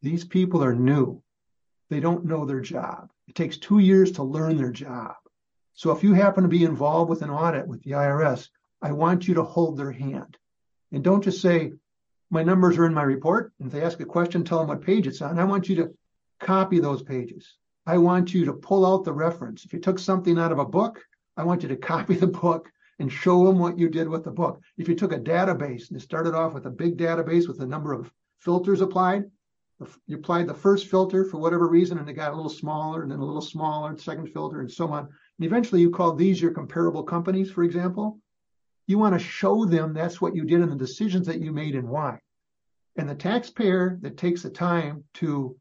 These 0.04 0.24
people 0.24 0.64
are 0.64 0.76
new. 0.76 1.24
They 1.90 2.00
don't 2.00 2.26
know 2.26 2.46
their 2.46 2.62
job. 2.62 3.10
It 3.28 3.34
takes 3.34 3.58
two 3.58 3.80
years 3.80 4.12
to 4.12 4.24
learn 4.24 4.58
their 4.58 4.70
job. 4.70 5.16
So 5.74 5.90
if 5.90 6.04
you 6.04 6.14
happen 6.14 6.44
to 6.44 6.48
be 6.48 6.66
involved 6.66 7.10
with 7.10 7.24
an 7.24 7.32
audit 7.32 7.68
with 7.68 7.82
the 7.82 7.94
IRS, 7.94 8.50
I 8.80 8.92
want 8.92 9.28
you 9.28 9.34
to 9.34 9.44
hold 9.44 9.76
their 9.76 9.92
hand. 9.92 10.38
And 10.92 11.04
don't 11.04 11.24
just 11.24 11.42
say, 11.42 11.74
my 12.30 12.44
numbers 12.44 12.78
are 12.78 12.86
in 12.86 12.94
my 12.94 13.02
report. 13.02 13.54
And 13.58 13.70
if 13.70 13.74
they 13.74 13.82
ask 13.82 14.00
a 14.00 14.06
question, 14.06 14.44
tell 14.44 14.60
them 14.60 14.68
what 14.68 14.84
page 14.84 15.08
it's 15.08 15.24
on. 15.24 15.40
I 15.40 15.46
want 15.46 15.68
you 15.68 15.78
to 15.78 15.96
copy 16.40 16.80
those 16.80 17.02
pages. 17.02 17.56
I 17.88 17.98
want 17.98 18.36
you 18.36 18.46
to 18.46 18.54
pull 18.54 18.86
out 18.86 19.04
the 19.04 19.14
reference. 19.14 19.66
If 19.66 19.74
you 19.74 19.80
took 19.80 19.98
something 19.98 20.38
out 20.38 20.52
of 20.52 20.60
a 20.60 20.66
book, 20.66 21.04
I 21.36 21.44
want 21.44 21.64
you 21.64 21.70
to 21.70 21.76
copy 21.76 22.14
the 22.18 22.28
book 22.28 22.72
and 23.00 23.12
show 23.12 23.46
them 23.46 23.60
what 23.60 23.78
you 23.78 23.90
did 23.90 24.08
with 24.08 24.24
the 24.24 24.32
book. 24.32 24.62
If 24.78 24.88
you 24.88 24.96
took 24.96 25.12
a 25.12 25.20
database 25.20 25.88
and 25.88 25.92
you 25.92 26.00
started 26.00 26.34
off 26.34 26.54
with 26.54 26.66
a 26.66 26.72
big 26.72 26.98
database 26.98 27.48
with 27.48 27.62
a 27.62 27.66
number 27.66 27.94
of 27.94 28.12
filters 28.40 28.82
applied, 28.82 29.26
you 30.08 30.18
applied 30.18 30.48
the 30.48 30.54
first 30.54 30.88
filter 30.88 31.24
for 31.24 31.38
whatever 31.38 31.68
reason 31.68 32.00
and 32.00 32.10
it 32.10 32.14
got 32.14 32.34
a 32.34 32.36
little 32.36 32.50
smaller 32.50 33.04
and 33.04 33.12
then 33.12 33.20
a 33.20 33.26
little 33.26 33.42
smaller, 33.42 33.96
second 33.98 34.28
filter 34.28 34.62
and 34.62 34.72
so 34.72 34.88
on. 34.88 35.06
And 35.06 35.46
eventually 35.46 35.82
you 35.82 35.92
call 35.92 36.14
these 36.14 36.42
your 36.42 36.52
comparable 36.52 37.04
companies, 37.04 37.52
for 37.52 37.64
example. 37.64 38.20
You 38.88 38.98
want 38.98 39.14
to 39.14 39.20
show 39.20 39.66
them 39.66 39.94
that's 39.94 40.20
what 40.20 40.36
you 40.36 40.46
did 40.46 40.62
and 40.62 40.72
the 40.72 40.76
decisions 40.76 41.28
that 41.28 41.42
you 41.42 41.52
made 41.52 41.76
and 41.76 41.90
why. 41.90 42.20
And 42.96 43.08
the 43.08 43.16
taxpayer 43.16 44.00
that 44.02 44.18
takes 44.18 44.42
the 44.42 44.50
time 44.50 45.04
to 45.16 45.56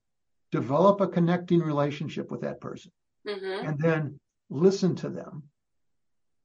develop 0.53 1.01
a 1.01 1.09
connecting 1.09 1.61
relationship 1.61 2.31
with 2.31 2.41
that 2.43 2.61
person 2.61 2.93
mm-hmm. 3.27 3.67
and 3.67 3.79
then 3.79 4.19
listen 4.49 4.95
to 4.97 5.11
them 5.11 5.43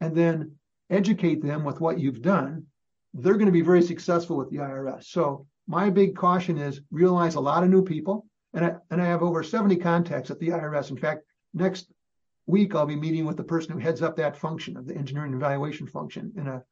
and 0.01 0.15
then 0.15 0.55
educate 0.91 1.41
them 1.41 1.63
with 1.63 1.81
what 1.81 1.99
you've 1.99 2.21
done, 2.21 2.65
they're 3.13 3.33
going 3.33 3.47
to 3.47 3.51
be 3.51 3.61
very 3.61 3.81
successful 3.81 4.37
with 4.37 4.49
the 4.49 4.57
IRS. 4.57 5.05
So 5.05 5.47
my 5.67 5.89
big 5.89 6.15
caution 6.15 6.57
is 6.57 6.81
realize 6.91 7.35
a 7.35 7.39
lot 7.39 7.63
of 7.63 7.69
new 7.69 7.83
people. 7.83 8.25
And 8.53 8.65
I, 8.65 8.75
and 8.89 9.01
I 9.01 9.05
have 9.05 9.23
over 9.23 9.43
70 9.43 9.77
contacts 9.77 10.29
at 10.29 10.39
the 10.39 10.49
IRS. 10.49 10.91
In 10.91 10.97
fact, 10.97 11.23
next 11.53 11.91
week 12.45 12.75
I'll 12.75 12.85
be 12.85 12.95
meeting 12.95 13.25
with 13.25 13.37
the 13.37 13.43
person 13.43 13.71
who 13.71 13.79
heads 13.79 14.01
up 14.01 14.17
that 14.17 14.37
function 14.37 14.75
of 14.75 14.85
the 14.85 14.95
engineering 14.95 15.33
evaluation 15.33 15.87
function 15.87 16.33
in 16.35 16.47
a 16.47 16.63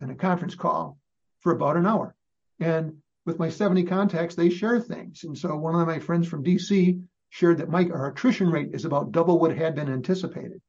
in 0.00 0.10
a 0.10 0.14
conference 0.14 0.54
call 0.54 0.98
for 1.40 1.52
about 1.52 1.76
an 1.76 1.86
hour. 1.86 2.14
And 2.60 2.98
with 3.26 3.38
my 3.38 3.48
70 3.48 3.84
contacts, 3.84 4.34
they 4.34 4.50
share 4.50 4.80
things. 4.80 5.24
And 5.24 5.36
so 5.36 5.56
one 5.56 5.74
of 5.74 5.86
my 5.86 5.98
friends 5.98 6.28
from 6.28 6.44
DC 6.44 7.02
shared 7.30 7.58
that 7.58 7.68
my 7.68 7.88
our 7.88 8.10
attrition 8.10 8.50
rate 8.50 8.70
is 8.74 8.84
about 8.84 9.12
double 9.12 9.38
what 9.38 9.56
had 9.56 9.74
been 9.74 9.90
anticipated. 9.90 10.60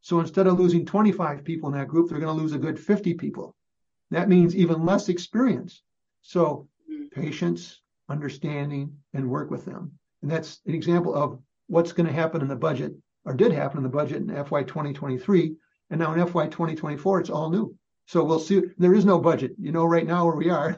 So 0.00 0.20
instead 0.20 0.46
of 0.46 0.58
losing 0.58 0.86
25 0.86 1.44
people 1.44 1.68
in 1.68 1.78
that 1.78 1.88
group, 1.88 2.08
they're 2.08 2.20
going 2.20 2.36
to 2.36 2.42
lose 2.42 2.52
a 2.52 2.58
good 2.58 2.78
50 2.78 3.14
people. 3.14 3.54
That 4.10 4.28
means 4.28 4.54
even 4.54 4.86
less 4.86 5.08
experience. 5.08 5.82
So 6.22 6.68
patience, 7.12 7.80
understanding, 8.08 8.96
and 9.14 9.28
work 9.28 9.50
with 9.50 9.64
them. 9.64 9.92
And 10.22 10.30
that's 10.30 10.60
an 10.66 10.74
example 10.74 11.14
of 11.14 11.40
what's 11.66 11.92
going 11.92 12.06
to 12.06 12.12
happen 12.12 12.40
in 12.40 12.48
the 12.48 12.56
budget 12.56 12.92
or 13.24 13.34
did 13.34 13.52
happen 13.52 13.78
in 13.78 13.82
the 13.82 13.88
budget 13.88 14.18
in 14.18 14.28
FY 14.28 14.62
2023. 14.62 15.56
And 15.90 16.00
now 16.00 16.12
in 16.14 16.26
FY 16.26 16.46
2024, 16.46 17.20
it's 17.20 17.30
all 17.30 17.50
new. 17.50 17.76
So 18.06 18.22
we'll 18.22 18.38
see. 18.38 18.62
There 18.78 18.94
is 18.94 19.04
no 19.04 19.18
budget. 19.18 19.52
You 19.58 19.72
know, 19.72 19.84
right 19.84 20.06
now 20.06 20.26
where 20.26 20.36
we 20.36 20.50
are, 20.50 20.76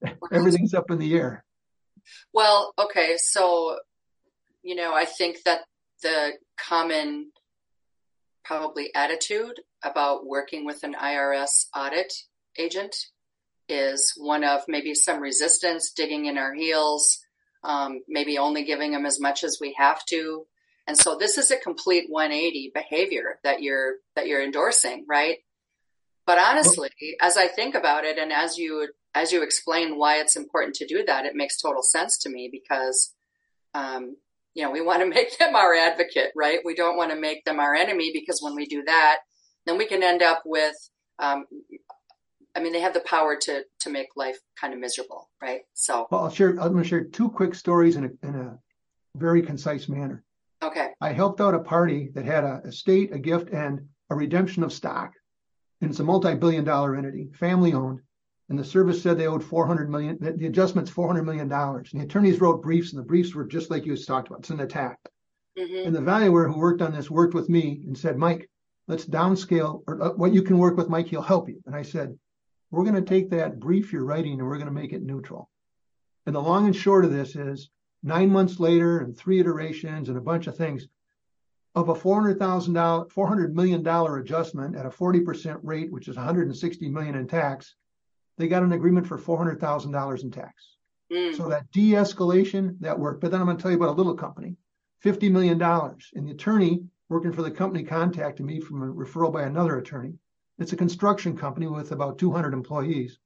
everything's 0.32 0.74
up 0.74 0.90
in 0.90 0.98
the 0.98 1.14
air. 1.14 1.44
Well, 2.32 2.72
okay. 2.78 3.16
So, 3.18 3.78
you 4.62 4.74
know, 4.74 4.94
I 4.94 5.04
think 5.04 5.42
that 5.44 5.60
the 6.02 6.32
common 6.58 7.30
probably 8.44 8.94
attitude 8.94 9.60
about 9.82 10.26
working 10.26 10.64
with 10.64 10.82
an 10.82 10.94
IRS 10.94 11.66
audit 11.76 12.12
agent 12.58 12.96
is 13.68 14.12
one 14.16 14.44
of 14.44 14.62
maybe 14.66 14.94
some 14.94 15.20
resistance, 15.20 15.92
digging 15.92 16.26
in 16.26 16.36
our 16.36 16.52
heels, 16.52 17.20
um, 17.62 18.00
maybe 18.08 18.38
only 18.38 18.64
giving 18.64 18.92
them 18.92 19.06
as 19.06 19.20
much 19.20 19.44
as 19.44 19.58
we 19.60 19.74
have 19.78 20.04
to. 20.06 20.46
And 20.86 20.98
so 20.98 21.16
this 21.16 21.38
is 21.38 21.50
a 21.50 21.56
complete 21.56 22.06
180 22.08 22.72
behavior 22.74 23.38
that 23.44 23.62
you're 23.62 23.96
that 24.16 24.26
you're 24.26 24.42
endorsing, 24.42 25.04
right? 25.08 25.38
But 26.26 26.38
honestly, 26.38 26.90
as 27.20 27.36
I 27.36 27.48
think 27.48 27.74
about 27.74 28.04
it, 28.04 28.18
and 28.18 28.32
as 28.32 28.58
you 28.58 28.88
as 29.14 29.32
you 29.32 29.42
explain 29.42 29.98
why 29.98 30.16
it's 30.16 30.36
important 30.36 30.74
to 30.76 30.86
do 30.86 31.04
that, 31.06 31.26
it 31.26 31.34
makes 31.34 31.60
total 31.60 31.82
sense 31.82 32.18
to 32.18 32.30
me 32.30 32.48
because, 32.50 33.14
um, 33.74 34.16
you 34.54 34.64
know, 34.64 34.70
we 34.70 34.80
want 34.80 35.00
to 35.00 35.06
make 35.14 35.38
them 35.38 35.54
our 35.54 35.74
advocate, 35.74 36.32
right? 36.36 36.60
We 36.64 36.74
don't 36.74 36.96
want 36.96 37.10
to 37.10 37.20
make 37.20 37.44
them 37.44 37.60
our 37.60 37.74
enemy 37.74 38.10
because 38.12 38.40
when 38.42 38.54
we 38.54 38.66
do 38.66 38.82
that, 38.84 39.18
then 39.66 39.78
we 39.78 39.86
can 39.86 40.02
end 40.02 40.22
up 40.22 40.42
with 40.44 40.74
um, 41.18 41.44
I 42.54 42.60
mean, 42.60 42.72
they 42.72 42.80
have 42.80 42.94
the 42.94 43.00
power 43.00 43.36
to 43.42 43.62
to 43.80 43.90
make 43.90 44.08
life 44.16 44.38
kind 44.60 44.74
of 44.74 44.80
miserable, 44.80 45.30
right? 45.40 45.60
So, 45.74 46.08
well, 46.10 46.24
I'll 46.24 46.30
share. 46.30 46.50
I'm 46.50 46.72
going 46.72 46.82
to 46.82 46.88
share 46.88 47.04
two 47.04 47.28
quick 47.28 47.54
stories 47.54 47.96
in 47.96 48.04
a 48.04 48.26
in 48.26 48.34
a 48.34 48.58
very 49.16 49.42
concise 49.42 49.88
manner. 49.88 50.24
Okay. 50.62 50.88
I 51.00 51.12
helped 51.12 51.40
out 51.40 51.54
a 51.54 51.60
party 51.60 52.10
that 52.14 52.24
had 52.24 52.44
a 52.44 52.60
estate, 52.64 53.14
a 53.14 53.18
gift, 53.18 53.50
and 53.50 53.88
a 54.10 54.14
redemption 54.14 54.62
of 54.62 54.72
stock, 54.72 55.12
and 55.80 55.90
it's 55.90 56.00
a 56.00 56.04
multi-billion 56.04 56.64
dollar 56.64 56.96
entity, 56.96 57.30
family 57.34 57.72
owned. 57.72 58.00
And 58.50 58.58
the 58.58 58.64
service 58.64 59.00
said 59.00 59.16
they 59.16 59.28
owed 59.28 59.44
400 59.44 59.88
million. 59.88 60.18
The 60.20 60.46
adjustment's 60.46 60.90
400 60.90 61.22
million 61.22 61.48
dollars. 61.48 61.92
And 61.92 62.00
the 62.00 62.04
attorneys 62.04 62.40
wrote 62.40 62.62
briefs, 62.62 62.92
and 62.92 62.98
the 62.98 63.06
briefs 63.06 63.32
were 63.32 63.46
just 63.46 63.70
like 63.70 63.86
you 63.86 63.96
talked 63.96 64.28
about. 64.28 64.40
It's 64.40 64.50
an 64.50 64.60
attack. 64.60 64.98
Mm-hmm. 65.56 65.86
And 65.86 65.94
the 65.94 66.00
valuer 66.00 66.48
who 66.48 66.58
worked 66.58 66.82
on 66.82 66.92
this 66.92 67.10
worked 67.10 67.32
with 67.32 67.48
me 67.48 67.82
and 67.86 67.96
said, 67.96 68.18
Mike, 68.18 68.50
let's 68.88 69.06
downscale, 69.06 69.84
or 69.86 70.02
uh, 70.02 70.10
what 70.10 70.34
you 70.34 70.42
can 70.42 70.58
work 70.58 70.76
with 70.76 70.88
Mike, 70.88 71.06
he'll 71.06 71.22
help 71.22 71.48
you. 71.48 71.60
And 71.64 71.76
I 71.76 71.82
said, 71.82 72.18
we're 72.72 72.84
going 72.84 72.96
to 72.96 73.02
take 73.02 73.30
that 73.30 73.60
brief 73.60 73.92
you're 73.92 74.04
writing 74.04 74.38
and 74.38 74.48
we're 74.48 74.56
going 74.56 74.66
to 74.66 74.72
make 74.72 74.92
it 74.92 75.02
neutral. 75.02 75.48
And 76.26 76.34
the 76.34 76.40
long 76.40 76.66
and 76.66 76.74
short 76.74 77.04
of 77.04 77.12
this 77.12 77.36
is 77.36 77.70
nine 78.02 78.30
months 78.30 78.58
later 78.58 78.98
and 78.98 79.16
three 79.16 79.38
iterations 79.38 80.08
and 80.08 80.18
a 80.18 80.22
bunch 80.22 80.48
of 80.48 80.56
things 80.56 80.86
of 81.76 81.88
a 81.88 81.94
$400,000, 81.94 83.12
$400 83.12 83.52
million 83.52 83.86
adjustment 83.86 84.76
at 84.76 84.86
a 84.86 84.90
40% 84.90 85.60
rate, 85.62 85.92
which 85.92 86.08
is 86.08 86.16
160 86.16 86.88
million 86.88 87.14
in 87.14 87.28
tax, 87.28 87.76
they 88.40 88.48
got 88.48 88.62
an 88.62 88.72
agreement 88.72 89.06
for 89.06 89.18
$400,000 89.18 90.22
in 90.22 90.30
tax. 90.30 90.76
Mm. 91.12 91.36
So 91.36 91.48
that 91.48 91.70
de-escalation, 91.72 92.78
that 92.80 92.98
worked. 92.98 93.20
But 93.20 93.30
then 93.30 93.40
I'm 93.40 93.46
going 93.46 93.56
to 93.56 93.62
tell 93.62 93.70
you 93.70 93.76
about 93.76 93.90
a 93.90 93.92
little 93.92 94.14
company, 94.14 94.56
$50 95.04 95.30
million. 95.30 95.60
And 95.60 96.26
the 96.26 96.32
attorney 96.32 96.84
working 97.08 97.32
for 97.32 97.42
the 97.42 97.50
company 97.50 97.84
contacted 97.84 98.46
me 98.46 98.60
from 98.60 98.82
a 98.82 98.92
referral 98.92 99.32
by 99.32 99.42
another 99.42 99.78
attorney 99.78 100.14
it's 100.60 100.74
a 100.74 100.76
construction 100.76 101.36
company 101.36 101.66
with 101.66 101.90
about 101.90 102.18
200 102.18 102.52
employees. 102.52 103.18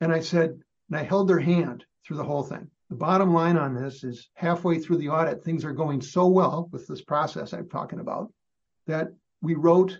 And 0.00 0.10
I 0.10 0.20
said, 0.20 0.58
and 0.88 0.98
I 0.98 1.02
held 1.02 1.28
their 1.28 1.38
hand 1.38 1.84
through 2.04 2.16
the 2.16 2.24
whole 2.24 2.42
thing. 2.42 2.68
The 2.88 2.96
bottom 2.96 3.32
line 3.32 3.58
on 3.58 3.74
this 3.74 4.02
is 4.02 4.30
halfway 4.34 4.78
through 4.78 4.96
the 4.96 5.10
audit, 5.10 5.44
things 5.44 5.64
are 5.64 5.72
going 5.72 6.00
so 6.00 6.26
well 6.26 6.68
with 6.72 6.86
this 6.86 7.02
process 7.02 7.52
I'm 7.52 7.68
talking 7.68 8.00
about 8.00 8.32
that 8.86 9.08
we 9.42 9.54
wrote 9.54 9.98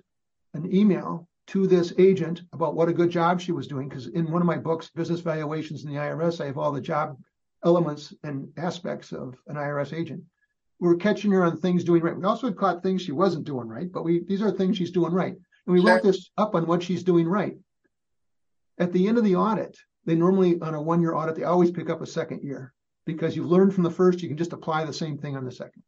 an 0.54 0.74
email 0.74 1.28
to 1.52 1.66
this 1.66 1.92
agent 1.98 2.42
about 2.54 2.74
what 2.74 2.88
a 2.88 2.94
good 2.94 3.10
job 3.10 3.38
she 3.38 3.52
was 3.52 3.66
doing. 3.66 3.86
Because 3.86 4.06
in 4.06 4.30
one 4.30 4.40
of 4.40 4.46
my 4.46 4.56
books, 4.56 4.90
Business 4.94 5.20
Valuations 5.20 5.84
in 5.84 5.90
the 5.90 6.00
IRS, 6.00 6.40
I 6.40 6.46
have 6.46 6.56
all 6.56 6.72
the 6.72 6.80
job 6.80 7.18
elements 7.62 8.14
and 8.24 8.48
aspects 8.56 9.12
of 9.12 9.36
an 9.46 9.56
IRS 9.56 9.92
agent. 9.92 10.22
We 10.80 10.88
were 10.88 10.96
catching 10.96 11.30
her 11.32 11.44
on 11.44 11.58
things 11.58 11.84
doing 11.84 12.02
right. 12.02 12.16
We 12.16 12.24
also 12.24 12.46
had 12.46 12.56
caught 12.56 12.82
things 12.82 13.02
she 13.02 13.12
wasn't 13.12 13.44
doing 13.44 13.68
right, 13.68 13.92
but 13.92 14.02
we 14.02 14.24
these 14.24 14.40
are 14.40 14.50
things 14.50 14.78
she's 14.78 14.90
doing 14.90 15.12
right. 15.12 15.34
And 15.66 15.74
we 15.74 15.80
sure. 15.80 15.94
wrote 15.94 16.02
this 16.02 16.30
up 16.38 16.54
on 16.54 16.66
what 16.66 16.82
she's 16.82 17.04
doing 17.04 17.28
right. 17.28 17.56
At 18.78 18.92
the 18.92 19.06
end 19.06 19.18
of 19.18 19.24
the 19.24 19.36
audit, 19.36 19.76
they 20.06 20.14
normally, 20.14 20.58
on 20.60 20.74
a 20.74 20.82
one 20.82 21.02
year 21.02 21.14
audit, 21.14 21.36
they 21.36 21.44
always 21.44 21.70
pick 21.70 21.90
up 21.90 22.00
a 22.00 22.06
second 22.06 22.42
year. 22.42 22.72
because 23.04 23.36
you've 23.36 23.50
learned 23.50 23.74
from 23.74 23.84
the 23.84 23.90
first, 23.90 24.22
you 24.22 24.28
can 24.28 24.38
just 24.38 24.52
apply 24.52 24.84
the 24.84 24.92
same 24.92 25.18
thing 25.18 25.36
on 25.36 25.44
the 25.44 25.52
second. 25.52 25.82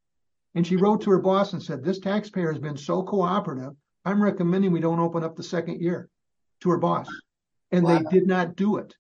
And 0.55 0.67
she 0.67 0.77
wrote 0.77 1.01
to 1.03 1.11
her 1.11 1.19
boss 1.19 1.53
and 1.53 1.63
said, 1.63 1.83
This 1.83 2.01
taxpayer 2.01 2.53
has 2.53 2.61
been 2.61 2.77
so 2.77 3.03
cooperative. 3.03 3.75
I'm 4.05 4.23
recommending 4.23 4.73
we 4.73 4.81
don't 4.81 5.01
open 5.01 5.25
up 5.25 5.37
the 5.37 5.43
second 5.43 5.81
year 5.81 6.09
to 6.61 6.71
her 6.71 6.79
boss. 6.79 7.09
And 7.73 7.85
wow. 7.85 7.99
they 7.99 8.19
did 8.19 8.27
not 8.27 8.57
do 8.57 8.77
it. 8.77 8.95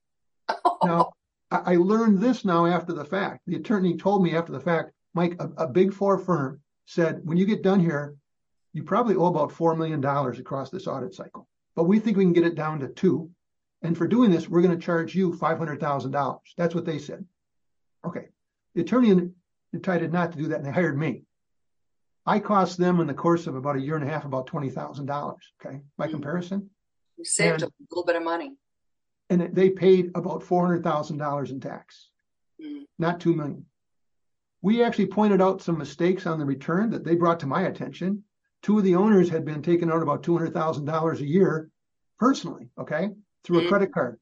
now, 0.82 1.12
I 1.50 1.76
learned 1.76 2.18
this 2.18 2.44
now 2.44 2.66
after 2.66 2.92
the 2.92 3.04
fact. 3.04 3.42
The 3.46 3.56
attorney 3.56 3.96
told 3.96 4.22
me 4.22 4.34
after 4.34 4.50
the 4.50 4.60
fact, 4.60 4.90
Mike, 5.14 5.36
a, 5.38 5.64
a 5.64 5.68
big 5.68 5.92
four 5.92 6.18
firm 6.18 6.60
said, 6.86 7.20
when 7.22 7.36
you 7.36 7.46
get 7.46 7.62
done 7.62 7.78
here, 7.78 8.16
you 8.72 8.82
probably 8.82 9.14
owe 9.14 9.26
about 9.26 9.52
$4 9.52 9.76
million 9.76 10.04
across 10.04 10.70
this 10.70 10.88
audit 10.88 11.14
cycle. 11.14 11.46
But 11.76 11.84
we 11.84 12.00
think 12.00 12.16
we 12.16 12.24
can 12.24 12.32
get 12.32 12.46
it 12.46 12.56
down 12.56 12.80
to 12.80 12.88
two. 12.88 13.30
And 13.82 13.96
for 13.96 14.08
doing 14.08 14.30
this, 14.30 14.48
we're 14.48 14.62
going 14.62 14.76
to 14.76 14.84
charge 14.84 15.14
you 15.14 15.32
$500,000. 15.32 16.38
That's 16.56 16.74
what 16.74 16.84
they 16.84 16.98
said. 16.98 17.24
Okay. 18.04 18.28
The 18.74 18.80
attorney 18.80 19.30
decided 19.72 20.12
not 20.12 20.32
to 20.32 20.38
do 20.38 20.48
that 20.48 20.56
and 20.56 20.66
they 20.66 20.72
hired 20.72 20.98
me. 20.98 21.22
I 22.26 22.38
cost 22.38 22.78
them 22.78 23.00
in 23.00 23.06
the 23.06 23.14
course 23.14 23.46
of 23.46 23.54
about 23.54 23.76
a 23.76 23.80
year 23.80 23.96
and 23.96 24.04
a 24.04 24.10
half 24.10 24.24
about 24.24 24.46
$20,000. 24.46 25.36
Okay. 25.64 25.80
By 25.96 26.06
mm-hmm. 26.06 26.12
comparison, 26.12 26.70
you 27.16 27.24
saved 27.24 27.62
and, 27.62 27.70
a 27.70 27.84
little 27.90 28.04
bit 28.04 28.16
of 28.16 28.22
money. 28.22 28.52
And 29.30 29.54
they 29.54 29.70
paid 29.70 30.10
about 30.14 30.42
$400,000 30.42 31.50
in 31.50 31.60
tax, 31.60 32.10
mm. 32.62 32.82
not 32.98 33.20
2 33.20 33.34
million. 33.34 33.66
We 34.62 34.82
actually 34.82 35.06
pointed 35.06 35.42
out 35.42 35.62
some 35.62 35.78
mistakes 35.78 36.26
on 36.26 36.38
the 36.38 36.44
return 36.44 36.90
that 36.90 37.04
they 37.04 37.14
brought 37.14 37.40
to 37.40 37.46
my 37.46 37.62
attention. 37.62 38.24
Two 38.62 38.78
of 38.78 38.84
the 38.84 38.94
owners 38.94 39.28
had 39.28 39.44
been 39.44 39.62
taking 39.62 39.90
out 39.90 40.02
about 40.02 40.22
$200,000 40.22 41.20
a 41.20 41.26
year 41.26 41.70
personally, 42.18 42.68
okay, 42.78 43.10
through 43.44 43.60
mm. 43.60 43.66
a 43.66 43.68
credit 43.68 43.92
card. 43.92 44.18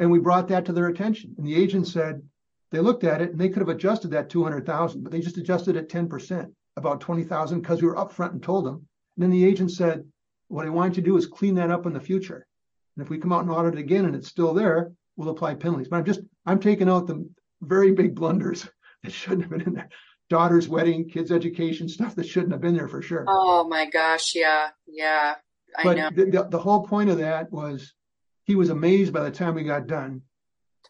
And 0.00 0.10
we 0.10 0.20
brought 0.20 0.48
that 0.48 0.66
to 0.66 0.72
their 0.72 0.88
attention. 0.88 1.34
And 1.36 1.46
the 1.46 1.54
agent 1.54 1.88
said 1.88 2.22
they 2.70 2.80
looked 2.80 3.04
at 3.04 3.20
it 3.20 3.30
and 3.30 3.40
they 3.40 3.48
could 3.48 3.60
have 3.60 3.68
adjusted 3.68 4.12
that 4.12 4.30
200,000, 4.30 5.02
but 5.02 5.12
they 5.12 5.20
just 5.20 5.38
adjusted 5.38 5.76
it 5.76 5.88
10%, 5.88 6.52
about 6.78 7.00
20,000 7.00 7.60
because 7.60 7.82
we 7.82 7.88
were 7.88 7.96
upfront 7.96 8.32
and 8.32 8.42
told 8.42 8.64
them. 8.64 8.86
And 9.16 9.22
then 9.22 9.30
the 9.30 9.44
agent 9.44 9.72
said, 9.72 10.04
what 10.48 10.66
I 10.66 10.70
want 10.70 10.96
you 10.96 11.02
to 11.02 11.08
do 11.08 11.16
is 11.16 11.26
clean 11.26 11.56
that 11.56 11.70
up 11.70 11.86
in 11.86 11.92
the 11.92 12.00
future. 12.00 12.46
And 12.96 13.04
if 13.04 13.10
we 13.10 13.18
come 13.18 13.32
out 13.32 13.42
and 13.42 13.50
audit 13.50 13.74
it 13.74 13.80
again 13.80 14.06
and 14.06 14.16
it's 14.16 14.28
still 14.28 14.54
there, 14.54 14.92
we'll 15.16 15.28
apply 15.28 15.54
penalties. 15.54 15.88
But 15.88 15.96
I'm 15.96 16.04
just, 16.04 16.20
I'm 16.46 16.60
taking 16.60 16.88
out 16.88 17.06
the 17.06 17.28
very 17.60 17.92
big 17.92 18.14
blunders 18.14 18.68
that 19.02 19.12
shouldn't 19.12 19.42
have 19.42 19.50
been 19.50 19.62
in 19.62 19.74
there. 19.74 19.90
Daughter's 20.30 20.68
wedding, 20.68 21.08
kids' 21.08 21.32
education, 21.32 21.88
stuff 21.88 22.14
that 22.16 22.28
shouldn't 22.28 22.52
have 22.52 22.60
been 22.60 22.76
there 22.76 22.88
for 22.88 23.00
sure. 23.00 23.24
Oh 23.28 23.66
my 23.66 23.88
gosh. 23.88 24.34
Yeah. 24.34 24.68
Yeah. 24.86 25.34
I 25.76 25.84
but 25.84 25.96
know. 25.96 26.10
The, 26.14 26.24
the, 26.30 26.48
the 26.50 26.58
whole 26.58 26.86
point 26.86 27.10
of 27.10 27.18
that 27.18 27.50
was 27.50 27.94
he 28.44 28.54
was 28.54 28.70
amazed 28.70 29.12
by 29.12 29.24
the 29.24 29.30
time 29.30 29.54
we 29.54 29.64
got 29.64 29.86
done. 29.86 30.22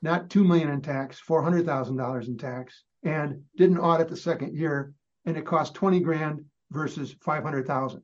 Not 0.00 0.30
two 0.30 0.44
million 0.44 0.70
in 0.70 0.80
tax, 0.80 1.18
four 1.18 1.42
hundred 1.42 1.66
thousand 1.66 1.96
dollars 1.96 2.28
in 2.28 2.38
tax, 2.38 2.84
and 3.02 3.42
didn't 3.56 3.78
audit 3.78 4.08
the 4.08 4.16
second 4.16 4.56
year, 4.56 4.92
and 5.28 5.36
it 5.36 5.46
cost 5.46 5.74
twenty 5.74 6.00
grand 6.00 6.44
versus 6.70 7.14
five 7.20 7.42
hundred 7.42 7.66
thousand. 7.66 8.02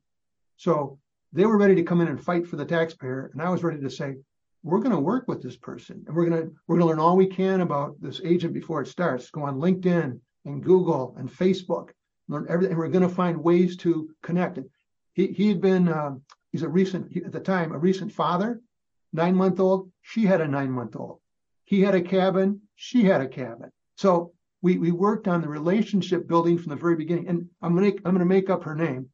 So 0.57 0.99
they 1.33 1.47
were 1.47 1.59
ready 1.59 1.75
to 1.75 1.83
come 1.83 2.00
in 2.00 2.09
and 2.09 2.23
fight 2.23 2.47
for 2.47 2.57
the 2.57 2.64
taxpayer, 2.64 3.31
and 3.33 3.43
I 3.43 3.49
was 3.50 3.64
ready 3.64 3.81
to 3.81 3.90
say, 3.90 4.14
we're 4.62 4.78
going 4.78 4.93
to 4.93 5.00
work 5.00 5.26
with 5.26 5.43
this 5.43 5.57
person, 5.57 6.04
and 6.07 6.14
we're 6.14 6.28
going 6.28 6.43
to 6.43 6.52
we're 6.66 6.76
going 6.76 6.87
to 6.87 6.90
learn 6.90 7.00
all 7.00 7.16
we 7.16 7.26
can 7.26 7.61
about 7.61 8.00
this 8.00 8.21
agent 8.25 8.52
before 8.54 8.83
it 8.83 8.88
starts. 8.88 9.31
Go 9.31 9.43
on 9.43 9.61
LinkedIn 9.61 10.21
and 10.45 10.62
Google 10.62 11.14
and 11.19 11.31
Facebook, 11.31 11.90
learn 12.28 12.47
everything, 12.49 12.73
and 12.73 12.78
we're 12.78 12.88
going 12.88 13.09
to 13.09 13.14
find 13.14 13.43
ways 13.43 13.76
to 13.78 14.11
connect. 14.23 14.59
And 14.59 14.69
he 15.14 15.28
he 15.28 15.49
had 15.49 15.61
been 15.61 15.88
um, 15.88 16.23
he's 16.52 16.62
a 16.62 16.69
recent 16.69 17.16
at 17.16 17.33
the 17.33 17.40
time 17.40 17.73
a 17.73 17.78
recent 17.78 18.12
father, 18.12 18.61
nine 19.12 19.35
month 19.35 19.61
old. 19.61 19.90
She 20.02 20.25
had 20.25 20.40
a 20.40 20.49
nine 20.49 20.71
month 20.71 20.95
old. 20.97 21.21
He 21.64 21.81
had 21.81 21.95
a 21.95 22.02
cabin. 22.02 22.61
She 22.76 23.04
had 23.04 23.23
a 23.23 23.28
cabin. 23.28 23.71
So 23.97 24.34
we 24.64 24.78
we 24.78 24.90
worked 24.90 25.29
on 25.29 25.42
the 25.42 25.48
relationship 25.48 26.27
building 26.27 26.59
from 26.59 26.70
the 26.70 26.77
very 26.77 26.96
beginning. 26.96 27.29
And 27.29 27.48
I'm 27.62 27.74
gonna 27.74 27.92
I'm 28.05 28.14
gonna 28.14 28.24
make 28.24 28.50
up 28.50 28.64
her 28.64 28.74
name 28.74 29.11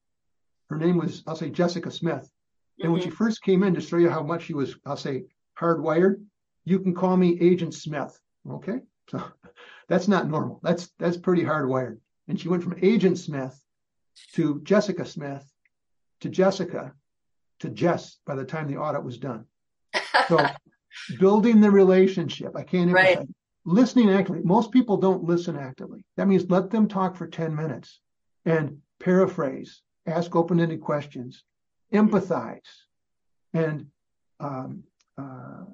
her 0.70 0.76
name 0.76 0.96
was, 0.96 1.22
I'll 1.26 1.36
say, 1.36 1.50
Jessica 1.50 1.90
Smith. 1.90 2.22
Mm-hmm. 2.22 2.84
And 2.84 2.92
when 2.92 3.02
she 3.02 3.08
mm-hmm. 3.08 3.16
first 3.16 3.42
came 3.42 3.62
in 3.64 3.74
to 3.74 3.80
show 3.80 3.96
you 3.96 4.08
how 4.08 4.22
much 4.22 4.44
she 4.44 4.54
was, 4.54 4.76
I'll 4.86 4.96
say, 4.96 5.24
hardwired, 5.58 6.24
you 6.64 6.78
can 6.78 6.94
call 6.94 7.16
me 7.16 7.38
Agent 7.40 7.74
Smith. 7.74 8.18
Okay. 8.48 8.78
So 9.10 9.22
that's 9.88 10.08
not 10.08 10.28
normal. 10.28 10.60
That's 10.62 10.90
that's 10.98 11.16
pretty 11.16 11.42
hardwired. 11.42 11.98
And 12.28 12.40
she 12.40 12.48
went 12.48 12.62
from 12.62 12.78
Agent 12.80 13.18
Smith 13.18 13.60
to 14.34 14.60
Jessica 14.62 15.04
Smith 15.04 15.44
to 16.20 16.28
Jessica 16.28 16.92
to 17.60 17.68
Jess 17.68 18.18
by 18.24 18.36
the 18.36 18.44
time 18.44 18.68
the 18.68 18.76
audit 18.76 19.02
was 19.02 19.18
done. 19.18 19.46
So 20.28 20.46
building 21.18 21.60
the 21.60 21.70
relationship. 21.70 22.52
I 22.56 22.62
can't 22.62 22.90
even 22.90 22.94
right. 22.94 23.28
Listening 23.64 24.10
actively. 24.10 24.42
Most 24.42 24.72
people 24.72 24.96
don't 24.96 25.24
listen 25.24 25.56
actively. 25.56 26.04
That 26.16 26.28
means 26.28 26.48
let 26.48 26.70
them 26.70 26.88
talk 26.88 27.16
for 27.16 27.26
10 27.26 27.54
minutes 27.54 28.00
and 28.44 28.78
paraphrase 28.98 29.82
ask 30.06 30.34
open-ended 30.34 30.80
questions, 30.80 31.44
empathize, 31.92 32.60
and 33.52 33.86
um, 34.38 34.82
uh, 35.18 35.64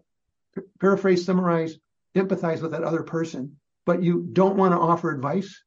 paraphrase, 0.81 1.25
summarize, 1.25 1.79
empathize 2.15 2.61
with 2.61 2.73
that 2.73 2.83
other 2.85 3.03
person, 3.03 3.57
but 3.85 4.03
you 4.03 4.29
don't 4.33 4.57
want 4.57 4.73
to 4.73 4.79
offer 4.79 5.11
advice. 5.11 5.63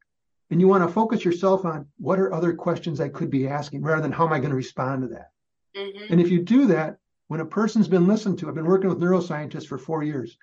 And 0.52 0.60
you 0.60 0.68
want 0.68 0.84
to 0.84 0.92
focus 0.92 1.24
yourself 1.24 1.64
on 1.64 1.86
what 2.00 2.20
are 2.20 2.34
other 2.34 2.54
questions 2.54 3.00
I 3.00 3.10
could 3.10 3.30
be 3.30 3.48
asking 3.48 3.84
rather 3.84 4.02
than 4.02 4.12
how 4.12 4.26
am 4.26 4.34
I 4.34 4.40
going 4.40 4.50
to 4.50 4.56
respond 4.56 5.04
to 5.04 5.08
that. 5.10 5.30
Mm-hmm. 5.78 6.12
And 6.12 6.20
if 6.20 6.32
you 6.32 6.42
do 6.42 6.66
that, 6.68 6.98
when 7.28 7.40
a 7.40 7.46
person's 7.46 7.88
been 7.88 8.08
listened 8.08 8.40
to, 8.40 8.50
I've 8.50 8.56
been 8.56 8.66
working 8.66 8.90
with 8.90 9.00
neuroscientists 9.00 9.68
for 9.68 9.78
four 9.78 10.02
years. 10.02 10.36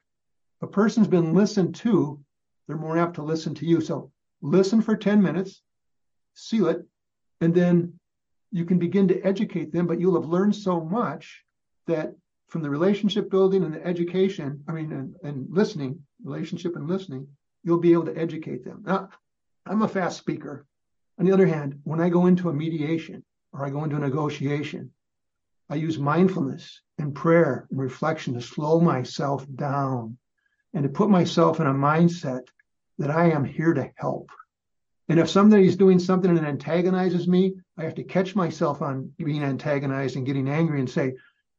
A 0.62 0.66
person's 0.66 1.08
been 1.08 1.34
listened 1.34 1.74
to, 1.76 2.20
they're 2.66 2.76
more 2.76 2.98
apt 2.98 3.14
to 3.16 3.22
listen 3.22 3.54
to 3.56 3.66
you. 3.66 3.80
So 3.80 4.10
listen 4.40 4.80
for 4.80 4.96
10 4.96 5.22
minutes, 5.22 5.62
seal 6.34 6.68
it, 6.68 6.86
and 7.40 7.54
then 7.54 7.98
you 8.50 8.64
can 8.64 8.78
begin 8.78 9.08
to 9.08 9.20
educate 9.20 9.72
them, 9.72 9.86
but 9.86 10.00
you'll 10.00 10.20
have 10.20 10.30
learned 10.30 10.56
so 10.56 10.80
much 10.80 11.44
that 11.86 12.14
from 12.48 12.62
the 12.62 12.70
relationship 12.70 13.28
building 13.30 13.64
and 13.64 13.74
the 13.74 13.86
education, 13.86 14.62
I 14.68 14.72
mean, 14.72 14.92
and, 14.92 15.14
and 15.22 15.46
listening, 15.50 16.02
relationship 16.24 16.76
and 16.76 16.88
listening, 16.88 17.28
you'll 17.64 17.78
be 17.78 17.92
able 17.92 18.06
to 18.06 18.16
educate 18.16 18.64
them. 18.64 18.82
Now, 18.86 19.10
I'm 19.66 19.82
a 19.82 19.88
fast 19.88 20.18
speaker. 20.18 20.64
On 21.18 21.26
the 21.26 21.32
other 21.32 21.46
hand, 21.46 21.80
when 21.84 22.00
I 22.00 22.08
go 22.08 22.26
into 22.26 22.48
a 22.48 22.54
mediation 22.54 23.24
or 23.52 23.66
I 23.66 23.70
go 23.70 23.84
into 23.84 23.96
a 23.96 24.00
negotiation, 24.00 24.92
I 25.68 25.74
use 25.74 25.98
mindfulness 25.98 26.80
and 26.98 27.14
prayer 27.14 27.66
and 27.70 27.80
reflection 27.80 28.34
to 28.34 28.40
slow 28.40 28.80
myself 28.80 29.44
down 29.54 30.16
and 30.74 30.82
to 30.82 30.88
put 30.88 31.10
myself 31.10 31.60
in 31.60 31.66
a 31.66 31.72
mindset 31.72 32.42
that 32.98 33.10
I 33.10 33.30
am 33.30 33.44
here 33.44 33.74
to 33.74 33.90
help. 33.96 34.30
And 35.08 35.20
if 35.20 35.30
somebody's 35.30 35.76
doing 35.76 35.98
something 35.98 36.34
that 36.34 36.44
antagonizes 36.44 37.28
me, 37.28 37.54
I 37.78 37.84
have 37.84 37.94
to 37.96 38.04
catch 38.04 38.34
myself 38.34 38.82
on 38.82 39.12
being 39.18 39.42
antagonized 39.42 40.16
and 40.16 40.26
getting 40.26 40.48
angry 40.48 40.80
and 40.80 40.90
say, 40.90 41.14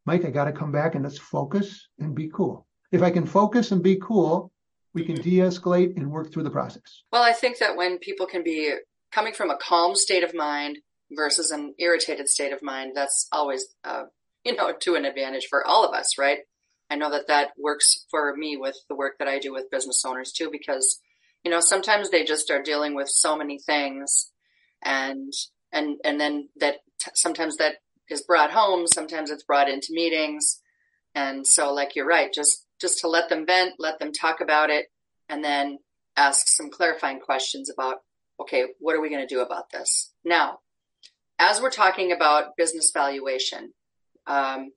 Mike, 0.06 0.26
I 0.26 0.32
got 0.32 0.46
to 0.46 0.52
come 0.52 0.72
back 0.72 0.96
and 0.96 1.04
let's 1.04 1.18
focus 1.18 1.88
and 2.00 2.16
be 2.16 2.30
cool. 2.34 2.66
If 2.92 3.02
I 3.02 3.12
can 3.12 3.26
focus 3.26 3.72
and 3.72 3.82
be 3.82 3.98
cool, 4.02 4.52
we 4.94 5.06
can 5.06 5.16
de 5.16 5.38
escalate 5.38 5.96
and 5.98 6.12
work 6.12 6.32
through 6.32 6.44
the 6.44 6.50
process. 6.50 7.04
Well, 7.12 7.24
I 7.24 7.34
think 7.34 7.60
that 7.60 7.76
when 7.76 8.00
people 8.00 8.26
can 8.26 8.44
be 8.44 8.74
coming 9.12 9.34
from 9.34 9.50
a 9.50 9.58
calm 9.58 9.96
state 9.96 10.24
of 10.24 10.34
mind 10.34 10.80
versus 11.12 11.52
an 11.52 11.74
irritated 11.78 12.28
state 12.28 12.52
of 12.52 12.62
mind, 12.64 12.94
that's 12.96 13.28
always, 13.32 13.66
uh, 13.84 14.04
you 14.44 14.56
know, 14.56 14.74
to 14.74 14.96
an 14.96 15.06
advantage 15.06 15.48
for 15.50 15.66
all 15.66 15.86
of 15.86 15.94
us, 15.94 16.18
right? 16.18 16.40
I 16.90 16.96
know 16.96 17.12
that 17.12 17.28
that 17.28 17.52
works 17.58 18.06
for 18.10 18.36
me 18.36 18.58
with 18.58 18.78
the 18.90 18.96
work 18.96 19.18
that 19.20 19.28
I 19.28 19.40
do 19.40 19.54
with 19.54 19.72
business 19.72 20.04
owners 20.06 20.32
too, 20.32 20.50
because 20.52 21.00
you 21.44 21.52
know 21.52 21.60
sometimes 21.60 22.10
they 22.10 22.24
just 22.24 22.50
are 22.50 22.62
dealing 22.62 22.96
with 22.96 23.10
so 23.10 23.38
many 23.38 23.60
things 23.60 24.32
and 24.84 25.34
and 25.72 25.98
and 26.04 26.20
then 26.20 26.50
that 26.60 26.78
t- 27.00 27.12
sometimes 27.14 27.58
that 27.58 27.76
is 28.10 28.22
brought 28.22 28.52
home 28.52 28.88
sometimes 28.88 29.30
it's 29.30 29.44
brought 29.44 29.70
into 29.70 29.88
meetings. 29.92 30.62
And 31.14 31.46
so 31.46 31.74
like 31.74 31.96
you're 31.96 32.08
right 32.08 32.32
just 32.34 32.66
just 32.80 33.00
to 33.00 33.08
let 33.08 33.30
them 33.30 33.46
vent 33.46 33.74
let 33.80 34.00
them 34.00 34.12
talk 34.12 34.40
about 34.40 34.70
it 34.70 34.86
and 35.30 35.44
then 35.44 35.80
ask 36.16 36.48
some 36.48 36.70
clarifying 36.70 37.20
questions 37.20 37.70
about 37.70 37.98
okay 38.40 38.66
what 38.80 38.96
are 38.96 39.02
we 39.02 39.10
going 39.10 39.28
to 39.28 39.34
do 39.36 39.42
about 39.42 39.72
this? 39.72 40.14
Now 40.24 40.60
as 41.40 41.62
we're 41.62 41.70
talking 41.70 42.12
about 42.12 42.56
business 42.58 42.92
valuation 42.94 43.74
um, 44.26 44.72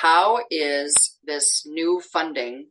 how 0.00 0.40
is 0.50 1.16
this 1.24 1.66
new 1.66 2.00
funding 2.00 2.66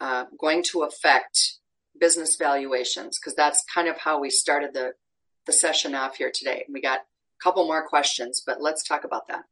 uh, 0.00 0.24
going 0.38 0.62
to 0.62 0.82
affect 0.82 1.54
business 1.98 2.36
valuations 2.36 3.18
because 3.18 3.34
that's 3.34 3.64
kind 3.72 3.88
of 3.88 3.96
how 3.96 4.20
we 4.20 4.28
started 4.28 4.74
the 4.74 4.92
the 5.46 5.52
session 5.52 5.94
off 5.94 6.16
here 6.16 6.32
today. 6.34 6.64
We 6.72 6.80
got 6.80 7.00
a 7.00 7.42
couple 7.42 7.66
more 7.66 7.86
questions, 7.86 8.42
but 8.46 8.60
let's 8.60 8.82
talk 8.82 9.04
about 9.04 9.28
that. 9.28 9.44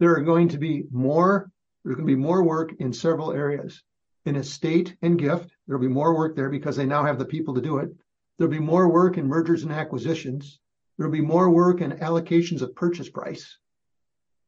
There 0.00 0.14
are 0.14 0.22
going 0.22 0.48
to 0.48 0.58
be 0.58 0.84
more. 0.90 1.50
There's 1.84 1.96
going 1.96 2.06
to 2.06 2.14
be 2.14 2.20
more 2.20 2.42
work 2.42 2.72
in 2.78 2.92
several 2.92 3.32
areas. 3.32 3.82
In 4.24 4.36
estate 4.36 4.96
and 5.02 5.18
gift, 5.18 5.50
there'll 5.66 5.82
be 5.82 5.88
more 5.88 6.16
work 6.16 6.34
there 6.34 6.48
because 6.48 6.76
they 6.76 6.86
now 6.86 7.04
have 7.04 7.18
the 7.18 7.24
people 7.24 7.54
to 7.54 7.60
do 7.60 7.78
it. 7.78 7.90
There'll 8.38 8.50
be 8.50 8.58
more 8.58 8.88
work 8.88 9.18
in 9.18 9.28
mergers 9.28 9.62
and 9.62 9.72
acquisitions. 9.72 10.58
There'll 10.96 11.12
be 11.12 11.20
more 11.20 11.50
work 11.50 11.80
in 11.80 11.92
allocations 11.92 12.62
of 12.62 12.74
purchase 12.74 13.08
price. 13.08 13.58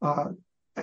Uh, 0.01 0.29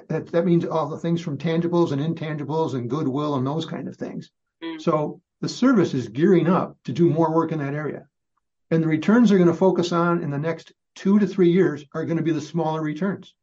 that, 0.09 0.27
that 0.29 0.45
means 0.45 0.65
all 0.65 0.89
the 0.89 0.99
things 0.99 1.21
from 1.21 1.39
tangibles 1.39 1.93
and 1.93 2.01
intangibles 2.01 2.75
and 2.75 2.91
goodwill 2.91 3.37
and 3.37 3.47
those 3.47 3.67
kind 3.67 3.89
of 3.89 3.97
things. 3.97 4.31
Mm. 4.63 4.81
So 4.81 5.21
the 5.41 5.49
service 5.49 5.95
is 5.95 6.09
gearing 6.09 6.49
up 6.49 6.77
to 6.85 6.93
do 6.93 7.09
more 7.09 7.35
work 7.35 7.53
in 7.53 7.59
that 7.59 7.75
area. 7.75 8.07
And 8.71 8.83
the 8.83 8.89
returns 8.89 9.29
they're 9.29 9.39
going 9.39 9.51
to 9.51 9.55
focus 9.55 9.93
on 9.93 10.23
in 10.23 10.31
the 10.31 10.39
next 10.39 10.73
two 10.95 11.19
to 11.19 11.27
three 11.27 11.51
years 11.51 11.85
are 11.95 12.05
going 12.05 12.17
to 12.17 12.23
be 12.23 12.33
the 12.33 12.41
smaller 12.41 12.83
returns. 12.83 13.35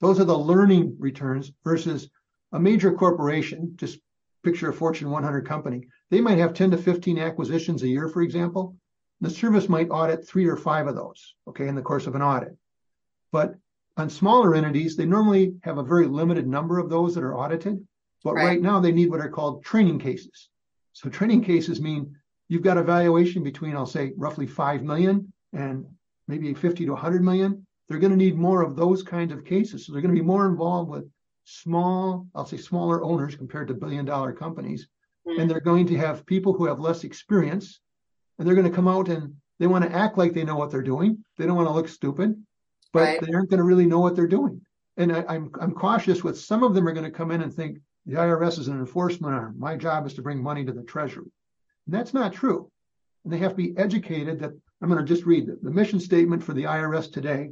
Those 0.00 0.18
are 0.18 0.24
the 0.24 0.38
learning 0.38 0.96
returns 0.98 1.52
versus 1.64 2.08
a 2.52 2.58
major 2.58 2.92
corporation. 2.92 3.74
Just 3.76 4.00
picture 4.42 4.70
a 4.70 4.72
Fortune 4.72 5.10
100 5.10 5.46
company. 5.46 5.86
They 6.10 6.20
might 6.20 6.38
have 6.38 6.54
10 6.54 6.70
to 6.72 6.78
15 6.78 7.18
acquisitions 7.18 7.82
a 7.82 7.88
year, 7.88 8.08
for 8.08 8.22
example. 8.22 8.76
The 9.20 9.30
service 9.30 9.68
might 9.68 9.90
audit 9.90 10.26
three 10.26 10.46
or 10.46 10.56
five 10.56 10.86
of 10.86 10.96
those, 10.96 11.34
okay, 11.46 11.68
in 11.68 11.74
the 11.74 11.82
course 11.82 12.06
of 12.06 12.14
an 12.14 12.22
audit. 12.22 12.56
But 13.32 13.54
on 13.96 14.08
smaller 14.08 14.54
entities, 14.54 14.96
they 14.96 15.06
normally 15.06 15.54
have 15.62 15.78
a 15.78 15.82
very 15.82 16.06
limited 16.06 16.46
number 16.46 16.78
of 16.78 16.88
those 16.88 17.14
that 17.14 17.24
are 17.24 17.36
audited. 17.36 17.86
But 18.22 18.34
right, 18.34 18.44
right 18.44 18.62
now, 18.62 18.80
they 18.80 18.92
need 18.92 19.10
what 19.10 19.20
are 19.20 19.28
called 19.28 19.64
training 19.64 19.98
cases. 19.98 20.48
So 20.92 21.08
training 21.08 21.42
cases 21.42 21.80
mean 21.80 22.14
you've 22.48 22.62
got 22.62 22.78
a 22.78 22.82
valuation 22.82 23.42
between, 23.42 23.76
I'll 23.76 23.86
say, 23.86 24.12
roughly 24.16 24.46
5 24.46 24.82
million 24.82 25.32
and 25.52 25.86
maybe 26.28 26.52
50 26.52 26.84
to 26.84 26.92
100 26.92 27.22
million. 27.22 27.66
They're 27.88 27.98
going 27.98 28.12
to 28.12 28.16
need 28.16 28.36
more 28.36 28.62
of 28.62 28.76
those 28.76 29.02
kinds 29.02 29.32
of 29.32 29.44
cases. 29.44 29.86
So 29.86 29.92
they're 29.92 30.02
going 30.02 30.14
to 30.14 30.20
be 30.20 30.26
more 30.26 30.46
involved 30.46 30.90
with 30.90 31.10
small, 31.44 32.26
I'll 32.34 32.46
say 32.46 32.56
smaller 32.56 33.02
owners 33.02 33.34
compared 33.34 33.68
to 33.68 33.74
billion 33.74 34.04
dollar 34.04 34.32
companies. 34.32 34.88
Mm-hmm. 35.26 35.40
And 35.40 35.50
they're 35.50 35.60
going 35.60 35.86
to 35.88 35.96
have 35.96 36.26
people 36.26 36.52
who 36.52 36.66
have 36.66 36.78
less 36.80 37.04
experience 37.04 37.80
and 38.38 38.46
they're 38.46 38.54
going 38.54 38.68
to 38.68 38.74
come 38.74 38.88
out 38.88 39.08
and 39.08 39.34
they 39.58 39.66
want 39.66 39.84
to 39.84 39.92
act 39.92 40.16
like 40.16 40.32
they 40.32 40.44
know 40.44 40.56
what 40.56 40.70
they're 40.70 40.82
doing. 40.82 41.22
They 41.36 41.46
don't 41.46 41.56
want 41.56 41.68
to 41.68 41.74
look 41.74 41.88
stupid, 41.88 42.34
but 42.92 43.00
right. 43.00 43.20
they 43.20 43.32
aren't 43.32 43.50
going 43.50 43.58
to 43.58 43.64
really 43.64 43.86
know 43.86 44.00
what 44.00 44.16
they're 44.16 44.26
doing. 44.26 44.60
And 44.96 45.12
I, 45.12 45.24
I'm 45.28 45.50
I'm 45.60 45.72
cautious 45.72 46.24
with 46.24 46.38
some 46.38 46.62
of 46.62 46.74
them 46.74 46.86
are 46.86 46.92
going 46.92 47.04
to 47.04 47.10
come 47.10 47.30
in 47.30 47.42
and 47.42 47.52
think 47.52 47.78
the 48.06 48.14
IRS 48.14 48.58
is 48.58 48.68
an 48.68 48.78
enforcement 48.78 49.34
arm. 49.34 49.54
My 49.58 49.76
job 49.76 50.06
is 50.06 50.14
to 50.14 50.22
bring 50.22 50.42
money 50.42 50.64
to 50.64 50.72
the 50.72 50.82
Treasury. 50.82 51.30
And 51.86 51.94
that's 51.94 52.14
not 52.14 52.32
true. 52.32 52.70
And 53.24 53.32
they 53.32 53.38
have 53.38 53.52
to 53.52 53.56
be 53.56 53.76
educated 53.76 54.40
that 54.40 54.52
I'm 54.80 54.88
going 54.88 55.04
to 55.04 55.14
just 55.14 55.26
read 55.26 55.46
the, 55.46 55.58
the 55.62 55.70
mission 55.70 56.00
statement 56.00 56.42
for 56.42 56.54
the 56.54 56.64
IRS 56.64 57.12
today 57.12 57.50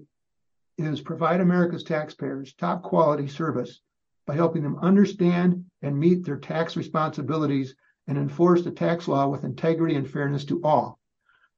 is 0.78 1.00
provide 1.00 1.40
America's 1.40 1.82
taxpayers 1.82 2.54
top 2.54 2.82
quality 2.82 3.26
service 3.26 3.80
by 4.26 4.34
helping 4.34 4.62
them 4.62 4.78
understand 4.80 5.64
and 5.82 5.98
meet 5.98 6.24
their 6.24 6.36
tax 6.36 6.76
responsibilities 6.76 7.74
and 8.06 8.16
enforce 8.16 8.62
the 8.62 8.70
tax 8.70 9.08
law 9.08 9.28
with 9.28 9.44
integrity 9.44 9.96
and 9.96 10.08
fairness 10.08 10.44
to 10.46 10.60
all. 10.62 10.98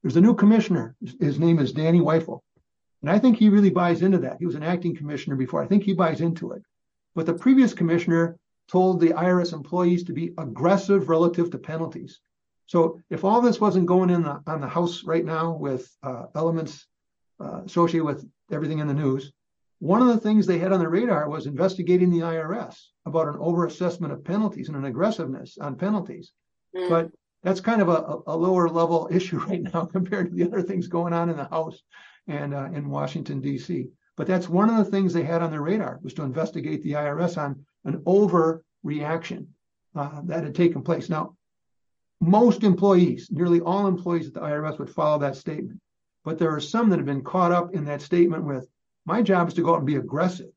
There's 0.01 0.17
a 0.17 0.21
new 0.21 0.35
commissioner. 0.35 0.95
His 1.19 1.39
name 1.39 1.59
is 1.59 1.71
Danny 1.71 1.99
Werfel. 1.99 2.41
And 3.01 3.09
I 3.09 3.19
think 3.19 3.37
he 3.37 3.49
really 3.49 3.69
buys 3.69 4.01
into 4.01 4.19
that. 4.19 4.37
He 4.39 4.45
was 4.45 4.55
an 4.55 4.63
acting 4.63 4.95
commissioner 4.95 5.35
before. 5.35 5.63
I 5.63 5.67
think 5.67 5.83
he 5.83 5.93
buys 5.93 6.21
into 6.21 6.51
it. 6.51 6.61
But 7.15 7.25
the 7.25 7.33
previous 7.33 7.73
commissioner 7.73 8.37
told 8.69 8.99
the 8.99 9.09
IRS 9.09 9.53
employees 9.53 10.03
to 10.05 10.13
be 10.13 10.33
aggressive 10.37 11.09
relative 11.09 11.51
to 11.51 11.57
penalties. 11.57 12.19
So 12.67 13.01
if 13.09 13.25
all 13.25 13.41
this 13.41 13.59
wasn't 13.59 13.87
going 13.87 14.09
in 14.09 14.23
the, 14.23 14.41
on 14.47 14.61
the 14.61 14.67
House 14.67 15.03
right 15.03 15.25
now 15.25 15.57
with 15.57 15.91
uh, 16.03 16.27
elements 16.35 16.87
uh, 17.39 17.63
associated 17.65 18.05
with 18.05 18.25
everything 18.51 18.79
in 18.79 18.87
the 18.87 18.93
news, 18.93 19.33
one 19.79 20.01
of 20.01 20.07
the 20.07 20.19
things 20.19 20.45
they 20.45 20.59
had 20.59 20.71
on 20.71 20.79
their 20.79 20.89
radar 20.89 21.27
was 21.27 21.47
investigating 21.47 22.11
the 22.11 22.19
IRS 22.19 22.77
about 23.05 23.27
an 23.27 23.33
overassessment 23.35 24.11
of 24.11 24.23
penalties 24.23 24.67
and 24.67 24.77
an 24.77 24.85
aggressiveness 24.85 25.57
on 25.59 25.75
penalties. 25.75 26.31
Mm. 26.75 26.87
But 26.87 27.11
that's 27.43 27.59
kind 27.61 27.81
of 27.81 27.89
a, 27.89 28.31
a, 28.31 28.35
lower 28.35 28.69
level 28.69 29.09
issue 29.11 29.39
right 29.39 29.61
now 29.61 29.85
compared 29.85 30.29
to 30.29 30.35
the 30.35 30.43
other 30.43 30.61
things 30.61 30.87
going 30.87 31.13
on 31.13 31.29
in 31.29 31.37
the 31.37 31.45
House 31.45 31.81
and 32.27 32.53
uh, 32.53 32.65
in 32.73 32.89
Washington 32.89 33.41
D.C. 33.41 33.87
But 34.17 34.27
that's 34.27 34.49
one 34.49 34.69
of 34.69 34.77
the 34.77 34.91
things 34.91 35.13
they 35.13 35.23
had 35.23 35.41
on 35.41 35.51
their 35.51 35.61
radar 35.61 35.99
was 36.03 36.13
to 36.15 36.23
investigate 36.23 36.83
the 36.83 36.93
IRS 36.93 37.37
on 37.37 37.65
an 37.85 37.97
overreaction 38.05 39.47
uh, 39.95 40.21
that 40.25 40.43
had 40.43 40.55
taken 40.55 40.83
place. 40.83 41.09
Now, 41.09 41.35
most 42.19 42.63
employees, 42.63 43.29
nearly 43.31 43.61
all 43.61 43.87
employees 43.87 44.27
at 44.27 44.33
the 44.35 44.41
IRS 44.41 44.77
would 44.77 44.89
follow 44.89 45.17
that 45.19 45.35
statement. 45.35 45.79
But 46.23 46.37
there 46.37 46.53
are 46.53 46.59
some 46.59 46.89
that 46.89 46.99
have 46.99 47.05
been 47.05 47.23
caught 47.23 47.51
up 47.51 47.73
in 47.73 47.85
that 47.85 48.01
statement 48.01 48.45
with, 48.45 48.67
my 49.05 49.23
job 49.23 49.47
is 49.47 49.55
to 49.55 49.63
go 49.63 49.73
out 49.73 49.79
and 49.79 49.87
be 49.87 49.95
aggressive. 49.95 50.51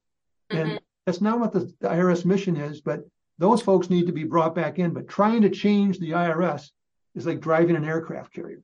Mm-hmm. 0.52 0.70
And 0.70 0.80
that's 1.06 1.22
not 1.22 1.40
what 1.40 1.52
the, 1.52 1.60
the 1.80 1.88
IRS 1.88 2.26
mission 2.26 2.56
is, 2.56 2.82
but 2.82 3.00
those 3.38 3.62
folks 3.62 3.88
need 3.88 4.06
to 4.06 4.12
be 4.12 4.24
brought 4.24 4.54
back 4.54 4.78
in. 4.78 4.92
But 4.92 5.08
trying 5.08 5.40
to 5.42 5.48
change 5.48 5.98
the 5.98 6.10
IRS 6.10 6.70
is 7.14 7.26
like 7.26 7.40
driving 7.40 7.76
an 7.76 7.84
aircraft 7.84 8.32
carrier. 8.32 8.62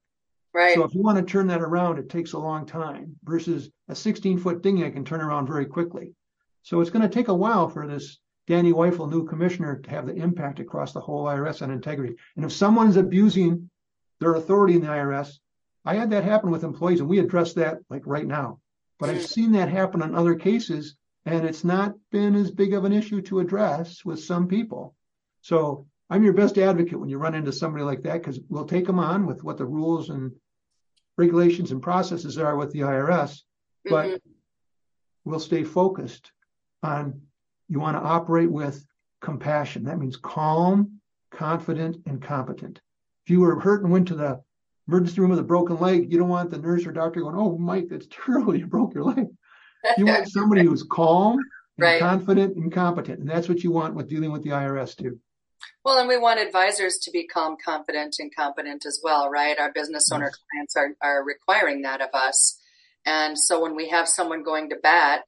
Right. 0.52 0.74
So 0.74 0.84
if 0.84 0.94
you 0.94 1.02
want 1.02 1.18
to 1.18 1.32
turn 1.32 1.46
that 1.48 1.62
around, 1.62 1.98
it 1.98 2.08
takes 2.08 2.32
a 2.32 2.38
long 2.38 2.66
time 2.66 3.16
versus 3.22 3.70
a 3.88 3.94
16 3.94 4.38
foot 4.38 4.62
dinghy 4.62 4.84
I 4.84 4.90
can 4.90 5.04
turn 5.04 5.20
around 5.20 5.46
very 5.46 5.66
quickly. 5.66 6.14
So 6.62 6.80
it's 6.80 6.90
going 6.90 7.08
to 7.08 7.14
take 7.14 7.28
a 7.28 7.34
while 7.34 7.68
for 7.68 7.86
this 7.86 8.18
Danny 8.46 8.72
Werfel, 8.72 9.08
new 9.08 9.26
commissioner, 9.26 9.76
to 9.76 9.90
have 9.90 10.06
the 10.06 10.14
impact 10.14 10.58
across 10.58 10.92
the 10.92 11.00
whole 11.00 11.26
IRS 11.26 11.62
on 11.62 11.70
integrity. 11.70 12.16
And 12.34 12.44
if 12.44 12.52
someone's 12.52 12.96
abusing 12.96 13.70
their 14.18 14.34
authority 14.34 14.74
in 14.74 14.82
the 14.82 14.88
IRS, 14.88 15.38
I 15.84 15.94
had 15.94 16.10
that 16.10 16.24
happen 16.24 16.50
with 16.50 16.64
employees, 16.64 17.00
and 17.00 17.08
we 17.08 17.20
address 17.20 17.54
that 17.54 17.78
like 17.88 18.02
right 18.06 18.26
now. 18.26 18.60
But 18.98 19.10
I've 19.10 19.18
hmm. 19.18 19.24
seen 19.24 19.52
that 19.52 19.68
happen 19.68 20.02
on 20.02 20.14
other 20.14 20.34
cases, 20.34 20.96
and 21.24 21.44
it's 21.46 21.64
not 21.64 21.94
been 22.10 22.34
as 22.34 22.50
big 22.50 22.74
of 22.74 22.84
an 22.84 22.92
issue 22.92 23.22
to 23.22 23.38
address 23.38 24.04
with 24.04 24.22
some 24.22 24.48
people. 24.48 24.94
So 25.42 25.86
I'm 26.10 26.24
your 26.24 26.32
best 26.32 26.58
advocate 26.58 26.98
when 26.98 27.08
you 27.08 27.18
run 27.18 27.36
into 27.36 27.52
somebody 27.52 27.84
like 27.84 28.02
that 28.02 28.14
because 28.14 28.40
we'll 28.48 28.66
take 28.66 28.86
them 28.86 28.98
on 28.98 29.26
with 29.26 29.44
what 29.44 29.56
the 29.56 29.64
rules 29.64 30.10
and 30.10 30.32
regulations 31.16 31.70
and 31.70 31.80
processes 31.80 32.36
are 32.36 32.56
with 32.56 32.72
the 32.72 32.80
IRS, 32.80 33.40
but 33.84 34.06
mm-hmm. 34.06 34.30
we'll 35.24 35.38
stay 35.38 35.62
focused 35.62 36.32
on 36.82 37.20
you 37.68 37.78
want 37.78 37.96
to 37.96 38.02
operate 38.02 38.50
with 38.50 38.84
compassion. 39.20 39.84
That 39.84 40.00
means 40.00 40.16
calm, 40.16 41.00
confident, 41.30 41.98
and 42.06 42.20
competent. 42.20 42.80
If 43.24 43.30
you 43.30 43.40
were 43.40 43.60
hurt 43.60 43.84
and 43.84 43.92
went 43.92 44.08
to 44.08 44.16
the 44.16 44.40
emergency 44.88 45.20
room 45.20 45.30
with 45.30 45.38
a 45.38 45.44
broken 45.44 45.78
leg, 45.78 46.10
you 46.10 46.18
don't 46.18 46.28
want 46.28 46.50
the 46.50 46.58
nurse 46.58 46.84
or 46.86 46.92
doctor 46.92 47.20
going, 47.20 47.36
"Oh, 47.36 47.56
Mike, 47.56 47.86
that's 47.88 48.08
terrible. 48.26 48.56
You 48.56 48.66
broke 48.66 48.94
your 48.94 49.04
leg." 49.04 49.26
You 49.96 50.06
want 50.06 50.28
somebody 50.32 50.64
who's 50.64 50.82
calm, 50.82 51.34
and 51.34 51.84
right. 51.84 52.00
confident, 52.00 52.56
and 52.56 52.72
competent, 52.72 53.20
and 53.20 53.28
that's 53.28 53.48
what 53.48 53.62
you 53.62 53.70
want 53.70 53.94
with 53.94 54.08
dealing 54.08 54.32
with 54.32 54.42
the 54.42 54.50
IRS 54.50 54.96
too. 54.96 55.20
Well, 55.84 55.98
and 55.98 56.08
we 56.08 56.18
want 56.18 56.40
advisors 56.40 56.98
to 57.02 57.10
become 57.10 57.56
confident 57.64 58.16
and 58.18 58.34
competent 58.34 58.84
as 58.86 59.00
well, 59.02 59.28
right? 59.30 59.58
Our 59.58 59.72
business 59.72 60.10
owner 60.12 60.26
yes. 60.26 60.38
clients 60.50 60.76
are, 60.76 60.96
are 61.02 61.24
requiring 61.24 61.82
that 61.82 62.00
of 62.00 62.10
us. 62.12 62.58
And 63.06 63.38
so 63.38 63.60
when 63.60 63.76
we 63.76 63.88
have 63.88 64.08
someone 64.08 64.42
going 64.42 64.70
to 64.70 64.76
bat 64.82 65.22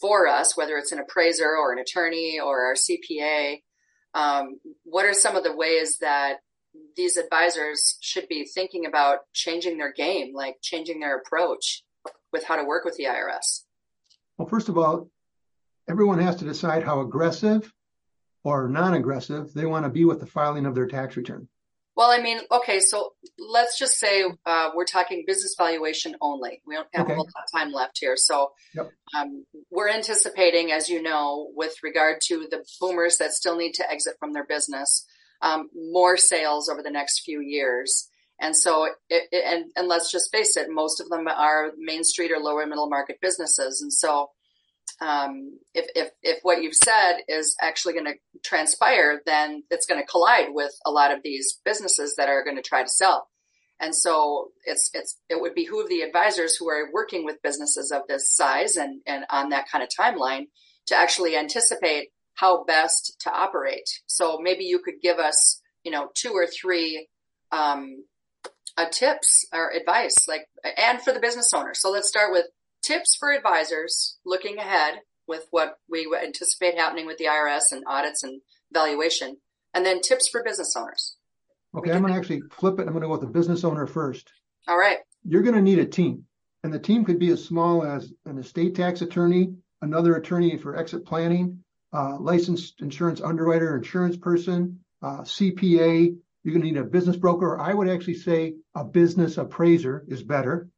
for 0.00 0.26
us, 0.26 0.56
whether 0.56 0.76
it's 0.76 0.92
an 0.92 0.98
appraiser 0.98 1.48
or 1.48 1.72
an 1.72 1.78
attorney 1.78 2.38
or 2.38 2.66
our 2.66 2.74
CPA, 2.74 3.62
um, 4.14 4.60
what 4.84 5.06
are 5.06 5.14
some 5.14 5.36
of 5.36 5.42
the 5.42 5.56
ways 5.56 5.98
that 5.98 6.36
these 6.96 7.16
advisors 7.16 7.96
should 8.00 8.28
be 8.28 8.44
thinking 8.44 8.86
about 8.86 9.20
changing 9.32 9.78
their 9.78 9.92
game, 9.92 10.34
like 10.34 10.56
changing 10.60 11.00
their 11.00 11.16
approach 11.16 11.82
with 12.32 12.44
how 12.44 12.56
to 12.56 12.64
work 12.64 12.84
with 12.84 12.96
the 12.96 13.04
IRS? 13.04 13.62
Well, 14.36 14.48
first 14.48 14.68
of 14.68 14.76
all, 14.76 15.08
everyone 15.88 16.18
has 16.18 16.36
to 16.36 16.44
decide 16.44 16.82
how 16.82 17.00
aggressive 17.00 17.72
or 18.44 18.68
non-aggressive 18.68 19.52
they 19.54 19.66
want 19.66 19.84
to 19.84 19.90
be 19.90 20.04
with 20.04 20.20
the 20.20 20.26
filing 20.26 20.66
of 20.66 20.74
their 20.74 20.86
tax 20.86 21.16
return. 21.16 21.48
Well, 21.96 22.10
I 22.10 22.20
mean, 22.20 22.40
okay, 22.50 22.80
so 22.80 23.12
let's 23.38 23.78
just 23.78 23.98
say 23.98 24.24
uh, 24.44 24.70
we're 24.74 24.84
talking 24.84 25.22
business 25.26 25.54
valuation 25.56 26.16
only. 26.20 26.60
We 26.66 26.74
don't 26.74 26.88
have 26.92 27.06
okay. 27.06 27.14
a 27.14 27.16
lot 27.16 27.26
of 27.28 27.58
time 27.58 27.72
left 27.72 27.98
here. 28.00 28.16
So 28.16 28.50
yep. 28.74 28.90
um, 29.16 29.44
we're 29.70 29.88
anticipating, 29.88 30.72
as 30.72 30.88
you 30.88 31.00
know, 31.00 31.52
with 31.54 31.74
regard 31.84 32.20
to 32.22 32.48
the 32.50 32.64
boomers 32.80 33.18
that 33.18 33.32
still 33.32 33.56
need 33.56 33.74
to 33.74 33.88
exit 33.88 34.14
from 34.18 34.32
their 34.32 34.44
business, 34.44 35.06
um, 35.40 35.70
more 35.72 36.16
sales 36.16 36.68
over 36.68 36.82
the 36.82 36.90
next 36.90 37.20
few 37.20 37.40
years. 37.40 38.08
And 38.40 38.56
so, 38.56 38.86
it, 39.08 39.28
it, 39.30 39.44
and, 39.46 39.66
and 39.76 39.86
let's 39.86 40.10
just 40.10 40.32
face 40.32 40.56
it, 40.56 40.66
most 40.68 41.00
of 41.00 41.08
them 41.08 41.28
are 41.28 41.70
Main 41.78 42.02
Street 42.02 42.32
or 42.32 42.40
lower 42.40 42.66
middle 42.66 42.88
market 42.88 43.20
businesses. 43.22 43.80
And 43.80 43.92
so 43.92 44.30
um, 45.00 45.58
if, 45.74 45.86
if, 45.94 46.10
if 46.22 46.38
what 46.42 46.62
you've 46.62 46.74
said 46.74 47.18
is 47.28 47.56
actually 47.60 47.94
going 47.94 48.06
to 48.06 48.40
transpire, 48.44 49.20
then 49.26 49.62
it's 49.70 49.86
going 49.86 50.00
to 50.00 50.06
collide 50.06 50.48
with 50.50 50.72
a 50.86 50.90
lot 50.90 51.12
of 51.12 51.20
these 51.22 51.58
businesses 51.64 52.14
that 52.16 52.28
are 52.28 52.44
going 52.44 52.56
to 52.56 52.62
try 52.62 52.82
to 52.82 52.88
sell. 52.88 53.28
And 53.80 53.94
so 53.94 54.50
it's, 54.64 54.90
it's, 54.94 55.18
it 55.28 55.40
would 55.40 55.54
behoove 55.54 55.88
the 55.88 56.02
advisors 56.02 56.56
who 56.56 56.68
are 56.68 56.92
working 56.92 57.24
with 57.24 57.42
businesses 57.42 57.90
of 57.90 58.02
this 58.08 58.32
size 58.32 58.76
and, 58.76 59.00
and 59.06 59.24
on 59.30 59.50
that 59.50 59.68
kind 59.70 59.82
of 59.82 59.90
timeline 59.90 60.46
to 60.86 60.94
actually 60.94 61.36
anticipate 61.36 62.10
how 62.34 62.64
best 62.64 63.16
to 63.20 63.32
operate. 63.32 63.88
So 64.06 64.38
maybe 64.40 64.64
you 64.64 64.78
could 64.78 65.00
give 65.02 65.18
us, 65.18 65.60
you 65.82 65.90
know, 65.90 66.08
two 66.14 66.32
or 66.32 66.46
three, 66.46 67.08
um, 67.50 68.04
uh, 68.76 68.86
tips 68.90 69.46
or 69.52 69.72
advice, 69.72 70.16
like, 70.26 70.46
and 70.76 71.00
for 71.00 71.12
the 71.12 71.20
business 71.20 71.52
owner. 71.54 71.74
So 71.74 71.90
let's 71.90 72.08
start 72.08 72.32
with 72.32 72.46
tips 72.84 73.16
for 73.18 73.32
advisors 73.32 74.18
looking 74.24 74.58
ahead 74.58 75.00
with 75.26 75.46
what 75.50 75.78
we 75.88 76.06
anticipate 76.22 76.76
happening 76.76 77.06
with 77.06 77.18
the 77.18 77.24
IRS 77.24 77.72
and 77.72 77.84
audits 77.86 78.22
and 78.22 78.40
valuation, 78.72 79.38
and 79.72 79.84
then 79.84 80.00
tips 80.00 80.28
for 80.28 80.42
business 80.42 80.74
owners. 80.76 81.16
Okay, 81.74 81.90
I'm 81.90 82.02
going 82.02 82.12
to 82.12 82.18
actually 82.18 82.42
flip 82.52 82.78
it. 82.78 82.82
I'm 82.82 82.92
going 82.92 83.00
to 83.00 83.08
go 83.08 83.12
with 83.12 83.22
the 83.22 83.26
business 83.26 83.64
owner 83.64 83.86
first. 83.86 84.30
All 84.68 84.78
right. 84.78 84.98
You're 85.24 85.42
going 85.42 85.56
to 85.56 85.62
need 85.62 85.78
a 85.78 85.86
team, 85.86 86.26
and 86.62 86.72
the 86.72 86.78
team 86.78 87.04
could 87.04 87.18
be 87.18 87.30
as 87.30 87.44
small 87.44 87.84
as 87.84 88.12
an 88.26 88.38
estate 88.38 88.74
tax 88.74 89.00
attorney, 89.00 89.54
another 89.82 90.16
attorney 90.16 90.56
for 90.58 90.76
exit 90.76 91.06
planning, 91.06 91.64
uh, 91.92 92.18
licensed 92.18 92.80
insurance 92.80 93.20
underwriter, 93.20 93.76
insurance 93.76 94.16
person, 94.16 94.80
uh, 95.02 95.22
CPA, 95.22 96.16
You're 96.42 96.54
going 96.54 96.62
to 96.62 96.72
need 96.72 96.76
a 96.76 96.84
business 96.84 97.16
broker, 97.16 97.54
or 97.54 97.60
I 97.60 97.72
would 97.72 97.88
actually 97.88 98.14
say 98.14 98.54
a 98.74 98.84
business 98.84 99.38
appraiser 99.38 100.04
is 100.08 100.22
better 100.22 100.68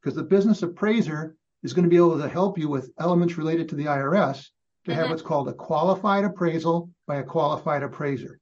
because 0.00 0.14
the 0.16 0.22
business 0.22 0.62
appraiser 0.62 1.36
is 1.62 1.72
going 1.72 1.84
to 1.84 1.90
be 1.90 1.96
able 1.96 2.18
to 2.18 2.28
help 2.28 2.58
you 2.58 2.68
with 2.68 2.90
elements 2.98 3.36
related 3.36 3.68
to 3.68 3.74
the 3.74 3.86
IRS 3.86 4.46
to 4.84 4.94
have 4.94 5.04
mm-hmm. 5.04 5.10
what's 5.10 5.22
called 5.22 5.48
a 5.48 5.52
qualified 5.52 6.24
appraisal 6.24 6.90
by 7.06 7.16
a 7.16 7.22
qualified 7.22 7.82
appraiser. 7.82 8.40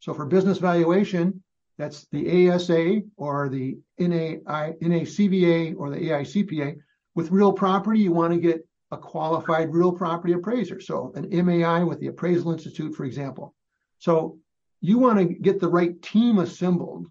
So 0.00 0.14
for 0.14 0.26
business 0.26 0.58
valuation, 0.58 1.42
that's 1.78 2.06
the 2.12 2.50
ASA 2.50 3.02
or 3.16 3.48
the 3.48 3.78
NAI, 3.98 4.74
NACVA 4.82 5.74
or 5.76 5.90
the 5.90 5.96
AICPA. 5.96 6.76
With 7.14 7.30
real 7.30 7.52
property, 7.52 8.00
you 8.00 8.12
want 8.12 8.32
to 8.34 8.40
get 8.40 8.66
a 8.90 8.98
qualified 8.98 9.72
real 9.72 9.92
property 9.92 10.32
appraiser. 10.32 10.80
So 10.80 11.12
an 11.14 11.28
MAI 11.46 11.84
with 11.84 12.00
the 12.00 12.08
Appraisal 12.08 12.52
Institute, 12.52 12.94
for 12.94 13.04
example. 13.04 13.54
So 13.98 14.38
you 14.80 14.98
want 14.98 15.18
to 15.18 15.24
get 15.24 15.60
the 15.60 15.68
right 15.68 16.00
team 16.02 16.38
assembled 16.38 17.06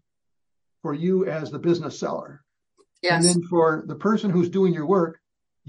for 0.82 0.94
you 0.94 1.26
as 1.26 1.52
the 1.52 1.60
business 1.60 2.00
seller. 2.00 2.44
Yes. 3.02 3.26
And 3.26 3.26
then 3.26 3.50
for 3.50 3.84
the 3.88 3.96
person 3.96 4.30
who's 4.30 4.50
doing 4.50 4.74
your 4.74 4.86
work, 4.86 5.20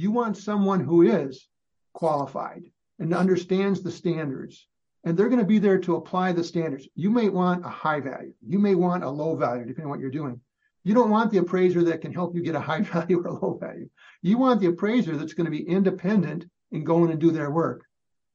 you 0.00 0.10
want 0.10 0.36
someone 0.36 0.80
who 0.80 1.02
is 1.02 1.46
qualified 1.92 2.62
and 2.98 3.12
understands 3.12 3.82
the 3.82 3.90
standards. 3.90 4.66
And 5.04 5.16
they're 5.16 5.28
going 5.28 5.40
to 5.40 5.46
be 5.46 5.58
there 5.58 5.78
to 5.80 5.96
apply 5.96 6.32
the 6.32 6.44
standards. 6.44 6.88
You 6.94 7.10
may 7.10 7.28
want 7.28 7.66
a 7.66 7.68
high 7.68 8.00
value. 8.00 8.32
You 8.46 8.58
may 8.58 8.74
want 8.74 9.04
a 9.04 9.10
low 9.10 9.36
value, 9.36 9.64
depending 9.64 9.84
on 9.84 9.90
what 9.90 10.00
you're 10.00 10.10
doing. 10.10 10.40
You 10.84 10.94
don't 10.94 11.10
want 11.10 11.30
the 11.30 11.38
appraiser 11.38 11.84
that 11.84 12.00
can 12.00 12.14
help 12.14 12.34
you 12.34 12.42
get 12.42 12.54
a 12.54 12.60
high 12.60 12.80
value 12.94 13.20
or 13.20 13.26
a 13.26 13.32
low 13.32 13.58
value. 13.60 13.90
You 14.22 14.38
want 14.38 14.60
the 14.60 14.68
appraiser 14.68 15.16
that's 15.16 15.34
going 15.34 15.44
to 15.44 15.50
be 15.50 15.68
independent 15.68 16.46
and 16.72 16.86
go 16.86 17.04
in 17.04 17.10
and 17.10 17.20
do 17.20 17.30
their 17.30 17.50
work. 17.50 17.84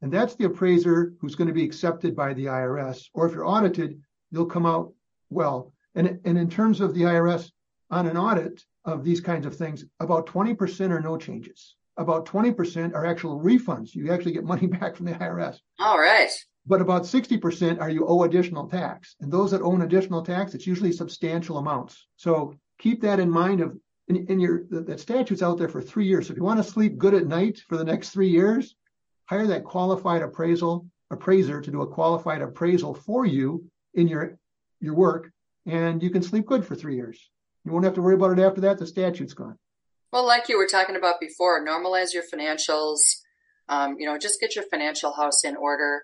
And 0.01 0.12
that's 0.12 0.36
the 0.36 0.45
appraiser 0.45 1.13
who's 1.19 1.36
going 1.36 1.47
to 1.47 1.54
be 1.54 1.63
accepted 1.63 2.15
by 2.15 2.36
the 2.36 2.45
IRS. 2.45 3.06
Or 3.15 3.28
if 3.28 3.34
you're 3.34 3.47
audited, 3.47 3.99
you'll 4.30 4.45
come 4.45 4.67
out 4.67 4.93
well. 5.32 5.73
And, 5.95 6.19
and 6.25 6.38
in 6.38 6.49
terms 6.49 6.80
of 6.80 6.93
the 6.93 7.04
IRS, 7.04 7.49
on 7.89 8.08
an 8.08 8.17
audit 8.17 8.63
of 8.86 9.04
these 9.04 9.21
kinds 9.21 9.45
of 9.45 9.56
things, 9.56 9.84
about 10.00 10.28
20% 10.28 10.91
are 10.91 11.02
no 11.02 11.17
changes. 11.17 11.76
About 11.98 12.26
20% 12.26 12.93
are 12.93 13.06
actual 13.06 13.39
refunds. 13.39 13.95
You 13.95 14.12
actually 14.12 14.34
get 14.34 14.43
money 14.43 14.67
back 14.80 14.95
from 14.95 15.06
the 15.06 15.13
IRS. 15.13 15.58
All 15.80 15.98
right. 15.98 16.32
But 16.67 16.82
about 16.82 17.04
60% 17.04 17.80
are 17.80 17.89
you 17.89 18.08
owe 18.08 18.24
additional 18.24 18.67
tax. 18.67 19.15
And 19.21 19.32
those 19.32 19.52
that 19.52 19.62
owe 19.62 19.80
additional 19.80 20.24
tax, 20.24 20.54
it's 20.54 20.67
usually 20.67 20.91
substantial 20.91 21.58
amounts. 21.58 22.08
So 22.15 22.56
keep 22.80 23.02
that 23.02 23.19
in 23.19 23.30
mind 23.30 23.62
of 23.62 23.78
in, 24.08 24.28
in 24.28 24.39
your 24.39 24.65
that 24.69 25.00
statute's 25.00 25.41
out 25.41 25.58
there 25.58 25.69
for 25.69 25.82
three 25.82 26.06
years. 26.06 26.28
So 26.28 26.32
if 26.32 26.38
you 26.38 26.43
want 26.43 26.63
to 26.63 26.71
sleep 26.71 26.98
good 26.98 27.13
at 27.13 27.28
night 27.28 27.60
for 27.67 27.78
the 27.78 27.84
next 27.84 28.10
three 28.10 28.30
years, 28.30 28.76
hire 29.26 29.48
that 29.48 29.63
qualified 29.63 30.21
appraisal 30.21 30.86
appraiser 31.12 31.62
to 31.62 31.71
do 31.71 31.82
a 31.82 31.88
qualified 31.88 32.41
appraisal 32.41 32.93
for 32.93 33.26
you 33.26 33.65
in 33.93 34.08
your 34.08 34.38
your 34.80 34.93
work, 34.93 35.32
and 35.65 36.04
you 36.04 36.10
can 36.10 36.21
sleep 36.21 36.45
good 36.45 36.65
for 36.65 36.76
three 36.76 36.95
years. 36.95 37.30
You 37.65 37.71
won't 37.71 37.86
have 37.86 37.95
to 37.95 38.01
worry 38.01 38.15
about 38.15 38.38
it 38.38 38.41
after 38.41 38.62
that. 38.62 38.78
The 38.78 38.86
statute's 38.86 39.34
gone. 39.34 39.58
Well, 40.13 40.25
like 40.25 40.47
you 40.47 40.58
were 40.58 40.67
talking 40.67 40.95
about 40.95 41.19
before, 41.19 41.65
normalize 41.65 42.13
your 42.13 42.23
financials. 42.23 42.99
Um, 43.67 43.95
you 43.97 44.06
know, 44.06 44.17
just 44.17 44.39
get 44.39 44.56
your 44.56 44.65
financial 44.69 45.12
house 45.12 45.43
in 45.43 45.56
order 45.56 46.04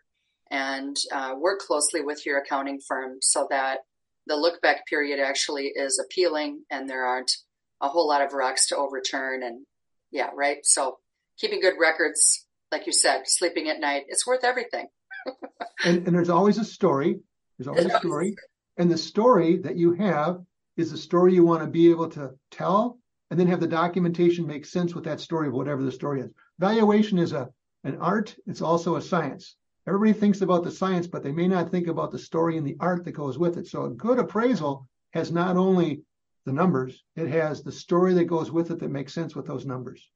and 0.49 0.97
uh, 1.11 1.35
work 1.37 1.59
closely 1.59 2.01
with 2.01 2.25
your 2.25 2.39
accounting 2.39 2.79
firm 2.85 3.17
so 3.21 3.47
that 3.51 3.79
the 4.27 4.35
look 4.35 4.61
back 4.61 4.87
period 4.87 5.19
actually 5.19 5.67
is 5.67 6.03
appealing 6.03 6.63
and 6.69 6.89
there 6.89 7.05
aren't 7.05 7.31
a 7.79 7.87
whole 7.87 8.07
lot 8.07 8.21
of 8.21 8.33
rocks 8.33 8.67
to 8.67 8.77
overturn. 8.77 9.43
And 9.43 9.65
yeah, 10.11 10.29
right. 10.35 10.57
So 10.63 10.97
keeping 11.37 11.61
good 11.61 11.75
records, 11.79 12.45
like 12.71 12.87
you 12.87 12.93
said, 12.93 13.23
sleeping 13.25 13.69
at 13.69 13.79
night, 13.79 14.03
it's 14.07 14.25
worth 14.25 14.43
everything. 14.43 14.87
and, 15.85 16.05
and 16.07 16.15
there's 16.15 16.29
always 16.29 16.57
a 16.57 16.65
story. 16.65 17.19
There's 17.57 17.67
always 17.67 17.85
a 17.85 17.99
story. 17.99 18.35
And 18.77 18.91
the 18.91 18.97
story 18.97 19.57
that 19.59 19.77
you 19.77 19.93
have 19.93 20.41
is 20.77 20.91
the 20.91 20.97
story 20.97 21.33
you 21.33 21.43
want 21.43 21.61
to 21.61 21.67
be 21.67 21.89
able 21.89 22.09
to 22.09 22.31
tell 22.49 22.97
and 23.29 23.39
then 23.39 23.47
have 23.47 23.59
the 23.59 23.67
documentation 23.67 24.45
make 24.45 24.65
sense 24.65 24.93
with 24.93 25.05
that 25.05 25.19
story 25.19 25.47
of 25.47 25.53
whatever 25.53 25.83
the 25.83 25.91
story 25.91 26.21
is. 26.21 26.31
Valuation 26.59 27.17
is 27.17 27.33
a 27.33 27.49
an 27.83 27.97
art, 27.97 28.35
it's 28.45 28.61
also 28.61 28.95
a 28.95 29.01
science. 29.01 29.55
Everybody 29.87 30.13
thinks 30.13 30.41
about 30.41 30.63
the 30.63 30.71
science, 30.71 31.07
but 31.07 31.23
they 31.23 31.31
may 31.31 31.47
not 31.47 31.71
think 31.71 31.87
about 31.87 32.11
the 32.11 32.19
story 32.19 32.57
and 32.57 32.67
the 32.67 32.77
art 32.79 33.03
that 33.05 33.13
goes 33.13 33.39
with 33.39 33.57
it. 33.57 33.65
So 33.67 33.85
a 33.85 33.89
good 33.89 34.19
appraisal 34.19 34.87
has 35.13 35.31
not 35.31 35.57
only 35.57 36.03
the 36.45 36.53
numbers, 36.53 37.03
it 37.15 37.27
has 37.29 37.63
the 37.63 37.71
story 37.71 38.13
that 38.13 38.25
goes 38.25 38.51
with 38.51 38.69
it 38.69 38.79
that 38.79 38.91
makes 38.91 39.13
sense 39.13 39.35
with 39.35 39.47
those 39.47 39.65
numbers. 39.65 40.07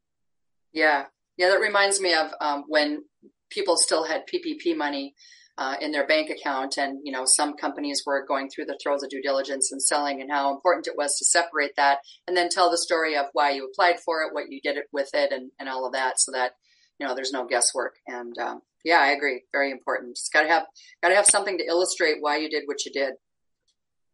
Yeah. 0.74 1.06
Yeah, 1.38 1.50
that 1.50 1.60
reminds 1.60 2.00
me 2.00 2.14
of 2.14 2.32
um, 2.40 2.66
when 2.68 3.04
people 3.50 3.78
still 3.78 4.04
had 4.04 4.28
PPP 4.28 4.78
money 4.78 5.16
uh, 5.58 5.76
in 5.80 5.92
their 5.92 6.08
bank 6.08 6.30
account. 6.30 6.78
And, 6.78 7.00
you 7.04 7.12
know, 7.12 7.26
some 7.26 7.56
companies 7.56 8.04
were 8.06 8.26
going 8.26 8.50
through 8.50 8.66
the 8.66 8.78
throes 8.82 9.04
of 9.04 9.10
due 9.10 9.22
diligence 9.22 9.72
and 9.72 9.82
selling 9.82 10.22
and 10.22 10.32
how 10.32 10.54
important 10.54 10.88
it 10.88 10.98
was 10.98 11.18
to 11.18 11.26
separate 11.26 11.76
that 11.78 12.00
and 12.28 12.36
then 12.36 12.50
tell 12.50 12.70
the 12.70 12.78
story 12.78 13.16
of 13.16 13.28
why 13.34 13.52
you 13.52 13.66
applied 13.66 14.00
for 14.00 14.24
it, 14.24 14.34
what 14.34 14.52
you 14.52 14.60
did 14.62 14.78
it 14.78 14.86
with 14.92 15.10
it 15.14 15.32
and, 15.32 15.52
and 15.60 15.70
all 15.70 15.86
of 15.86 15.94
that 15.94 16.20
so 16.20 16.32
that, 16.32 16.52
you 17.00 17.08
know, 17.08 17.16
there's 17.16 17.32
no 17.32 17.46
guesswork. 17.46 17.96
And, 18.08 18.38
um, 18.38 18.62
yeah, 18.84 19.00
I 19.00 19.08
agree. 19.08 19.44
Very 19.52 19.72
important. 19.72 20.12
It's 20.12 20.30
got 20.30 20.44
to 20.44 20.50
have, 20.50 20.64
got 21.02 21.10
to 21.10 21.16
have 21.16 21.26
something 21.26 21.58
to 21.58 21.66
illustrate 21.66 22.18
why 22.20 22.38
you 22.38 22.50
did 22.50 22.64
what 22.66 22.86
you 22.86 22.92
did. 22.92 23.14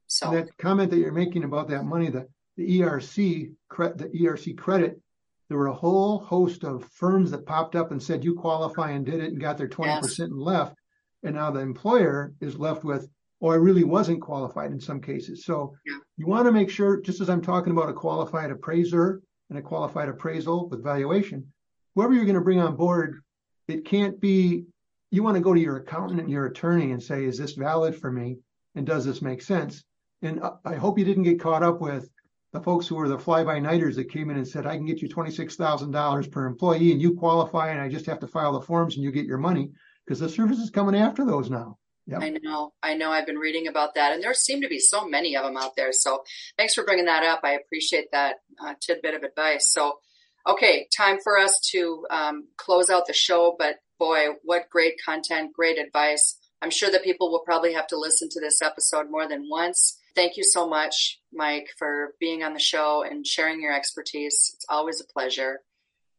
So 0.07 0.31
that 0.31 0.57
comment 0.57 0.91
that 0.91 0.97
you're 0.97 1.11
making 1.11 1.45
about 1.45 1.69
that 1.69 1.83
money, 1.83 2.09
the, 2.09 2.27
the 2.57 2.81
ERC, 2.81 3.53
cre- 3.69 3.95
the 3.95 4.09
ERC 4.09 4.57
credit, 4.57 4.99
there 5.47 5.57
were 5.57 5.67
a 5.67 5.73
whole 5.73 6.19
host 6.19 6.63
of 6.63 6.85
firms 6.93 7.31
that 7.31 7.45
popped 7.45 7.75
up 7.75 7.91
and 7.91 8.01
said 8.01 8.23
you 8.23 8.35
qualify 8.35 8.91
and 8.91 9.05
did 9.05 9.21
it 9.21 9.31
and 9.31 9.41
got 9.41 9.57
their 9.57 9.67
20% 9.67 9.85
yes. 9.85 10.19
and 10.19 10.37
left. 10.37 10.75
And 11.23 11.35
now 11.35 11.51
the 11.51 11.59
employer 11.59 12.33
is 12.41 12.57
left 12.57 12.83
with, 12.83 13.09
oh, 13.41 13.49
I 13.49 13.55
really 13.55 13.83
wasn't 13.83 14.21
qualified 14.21 14.71
in 14.71 14.79
some 14.79 15.01
cases. 15.01 15.45
So 15.45 15.75
yeah. 15.85 15.97
you 16.17 16.27
want 16.27 16.45
to 16.45 16.51
make 16.51 16.69
sure, 16.69 17.01
just 17.01 17.21
as 17.21 17.29
I'm 17.29 17.41
talking 17.41 17.71
about 17.71 17.89
a 17.89 17.93
qualified 17.93 18.51
appraiser 18.51 19.21
and 19.49 19.57
a 19.57 19.61
qualified 19.61 20.09
appraisal 20.09 20.69
with 20.69 20.83
valuation, 20.83 21.51
whoever 21.95 22.13
you're 22.13 22.25
going 22.25 22.35
to 22.35 22.41
bring 22.41 22.59
on 22.59 22.75
board, 22.75 23.21
it 23.67 23.85
can't 23.85 24.19
be, 24.19 24.65
you 25.11 25.23
want 25.23 25.35
to 25.35 25.41
go 25.41 25.53
to 25.53 25.59
your 25.59 25.77
accountant 25.77 26.19
and 26.19 26.29
your 26.29 26.45
attorney 26.45 26.91
and 26.91 27.01
say, 27.01 27.25
is 27.25 27.37
this 27.37 27.53
valid 27.53 27.95
for 27.95 28.11
me? 28.11 28.37
And 28.75 28.85
does 28.85 29.05
this 29.05 29.21
make 29.21 29.41
sense? 29.41 29.83
And 30.21 30.41
I 30.65 30.75
hope 30.75 30.97
you 30.97 31.05
didn't 31.05 31.23
get 31.23 31.41
caught 31.41 31.63
up 31.63 31.81
with 31.81 32.09
the 32.53 32.61
folks 32.61 32.87
who 32.87 32.95
were 32.95 33.07
the 33.07 33.17
fly 33.17 33.43
by 33.43 33.59
nighters 33.59 33.95
that 33.95 34.11
came 34.11 34.29
in 34.29 34.37
and 34.37 34.47
said, 34.47 34.65
I 34.65 34.75
can 34.75 34.85
get 34.85 35.01
you 35.01 35.09
$26,000 35.09 36.31
per 36.31 36.45
employee 36.45 36.91
and 36.91 37.01
you 37.01 37.15
qualify 37.15 37.69
and 37.69 37.81
I 37.81 37.89
just 37.89 38.05
have 38.05 38.19
to 38.19 38.27
file 38.27 38.53
the 38.53 38.61
forms 38.61 38.95
and 38.95 39.03
you 39.03 39.11
get 39.11 39.25
your 39.25 39.37
money 39.37 39.71
because 40.11 40.19
the 40.19 40.27
service 40.27 40.59
is 40.59 40.69
coming 40.69 40.99
after 40.99 41.23
those 41.23 41.49
now. 41.49 41.77
Yep. 42.07 42.21
I 42.21 42.29
know. 42.43 42.73
I 42.83 42.95
know. 42.95 43.11
I've 43.11 43.25
been 43.25 43.37
reading 43.37 43.67
about 43.67 43.95
that, 43.95 44.11
and 44.11 44.21
there 44.21 44.33
seem 44.33 44.61
to 44.61 44.67
be 44.67 44.77
so 44.77 45.07
many 45.07 45.37
of 45.37 45.45
them 45.45 45.55
out 45.55 45.77
there. 45.77 45.93
So, 45.93 46.23
thanks 46.57 46.73
for 46.73 46.83
bringing 46.83 47.05
that 47.05 47.23
up. 47.23 47.39
I 47.45 47.53
appreciate 47.53 48.11
that 48.11 48.37
uh, 48.61 48.73
tidbit 48.81 49.13
of 49.13 49.23
advice. 49.23 49.71
So, 49.71 49.99
okay, 50.45 50.89
time 50.97 51.19
for 51.23 51.37
us 51.37 51.61
to 51.71 52.05
um, 52.09 52.49
close 52.57 52.89
out 52.89 53.07
the 53.07 53.13
show. 53.13 53.55
But 53.57 53.77
boy, 53.99 54.31
what 54.43 54.69
great 54.69 54.95
content, 55.05 55.53
great 55.53 55.79
advice. 55.79 56.37
I'm 56.61 56.71
sure 56.71 56.91
that 56.91 57.05
people 57.05 57.31
will 57.31 57.43
probably 57.45 57.71
have 57.73 57.87
to 57.87 57.97
listen 57.97 58.27
to 58.31 58.41
this 58.41 58.61
episode 58.61 59.09
more 59.09 59.29
than 59.29 59.47
once. 59.49 59.97
Thank 60.13 60.35
you 60.35 60.43
so 60.43 60.67
much, 60.67 61.21
Mike, 61.31 61.69
for 61.77 62.15
being 62.19 62.43
on 62.43 62.53
the 62.53 62.59
show 62.59 63.01
and 63.09 63.25
sharing 63.25 63.61
your 63.61 63.73
expertise. 63.73 64.51
It's 64.55 64.65
always 64.67 64.99
a 64.99 65.05
pleasure. 65.05 65.61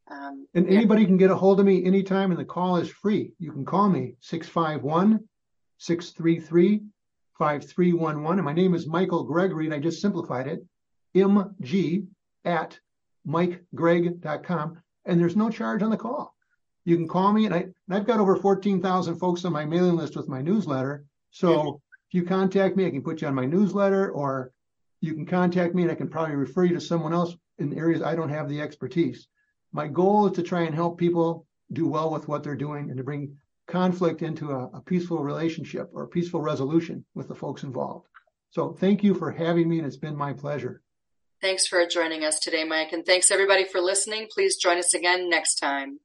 Um, 0.09 0.47
and 0.55 0.67
yeah. 0.67 0.79
anybody 0.79 1.07
can 1.07 1.17
get 1.17 1.31
a 1.31 1.37
hold 1.37 1.61
of 1.61 1.67
me 1.67 1.85
anytime, 1.85 2.31
and 2.31 2.41
the 2.41 2.45
call 2.45 2.77
is 2.77 2.89
free. 2.89 3.33
You 3.39 3.53
can 3.53 3.65
call 3.65 3.89
me 3.89 4.15
651 4.21 5.21
633 5.79 6.83
5311. 7.39 8.39
And 8.39 8.45
my 8.45 8.53
name 8.53 8.75
is 8.75 8.87
Michael 8.87 9.25
Gregory, 9.25 9.67
and 9.67 9.75
I 9.75 9.79
just 9.79 10.01
simplified 10.01 10.47
it 10.47 10.65
mg 11.15 12.07
at 12.45 12.79
mikegregg.com. 13.27 14.83
And 15.05 15.21
there's 15.21 15.37
no 15.37 15.51
charge 15.51 15.83
on 15.83 15.91
the 15.91 15.97
call. 15.97 16.35
You 16.85 16.97
can 16.97 17.09
call 17.09 17.33
me, 17.33 17.47
and, 17.47 17.55
I, 17.55 17.59
and 17.59 17.75
I've 17.91 18.07
got 18.07 18.21
over 18.21 18.37
14,000 18.37 19.17
folks 19.17 19.45
on 19.45 19.53
my 19.53 19.65
mailing 19.65 19.97
list 19.97 20.17
with 20.17 20.29
my 20.29 20.43
newsletter. 20.43 21.05
So 21.31 21.81
if 22.09 22.15
you 22.15 22.25
contact 22.25 22.77
me, 22.77 22.87
I 22.87 22.91
can 22.91 23.03
put 23.03 23.21
you 23.21 23.29
on 23.29 23.35
my 23.35 23.47
newsletter, 23.47 24.11
or 24.11 24.53
you 25.01 25.15
can 25.15 25.27
contact 25.27 25.75
me, 25.75 25.83
and 25.83 25.91
I 25.91 25.95
can 25.95 26.09
probably 26.09 26.35
refer 26.35 26.65
you 26.65 26.75
to 26.75 26.81
someone 26.81 27.13
else 27.13 27.37
in 27.59 27.79
areas 27.79 28.03
I 28.03 28.17
don't 28.17 28.29
have 28.31 28.49
the 28.49 28.61
expertise 28.61 29.29
my 29.73 29.89
goal 29.89 30.27
is 30.27 30.33
to 30.37 30.43
try 30.43 30.63
and 30.63 30.75
help 30.75 30.99
people 30.99 31.47
do 31.73 31.87
well 31.89 32.11
with 32.11 32.29
what 32.29 32.43
they're 32.43 32.55
doing 32.55 32.91
and 32.91 32.99
to 32.99 33.05
bring 33.05 33.37
conflict 33.67 34.23
into 34.23 34.51
a, 34.51 34.67
a, 34.75 34.81
peaceful 34.81 35.23
relationship 35.23 35.89
or 35.95 36.07
peaceful 36.07 36.41
resolution 36.41 37.05
with 37.15 37.29
the 37.29 37.35
folks 37.35 37.63
involved. 37.63 38.07
So 38.51 38.73
thank 38.73 39.03
you 39.03 39.15
for 39.15 39.31
having 39.31 39.69
me, 39.69 39.79
and 39.79 39.87
it's 39.87 39.97
been 39.97 40.17
my 40.17 40.35
pleasure. 40.35 40.83
Thanks 41.41 41.67
for 41.67 41.87
joining 41.87 42.23
us 42.25 42.39
today, 42.39 42.65
Mike, 42.65 42.93
and 42.93 43.05
thanks 43.05 43.31
everybody 43.31 43.65
for 43.65 43.81
listening. 43.81 44.29
Please 44.31 44.57
join 44.57 44.79
us 44.79 44.95
again 44.95 45.31
next 45.31 45.57
time. 45.57 46.01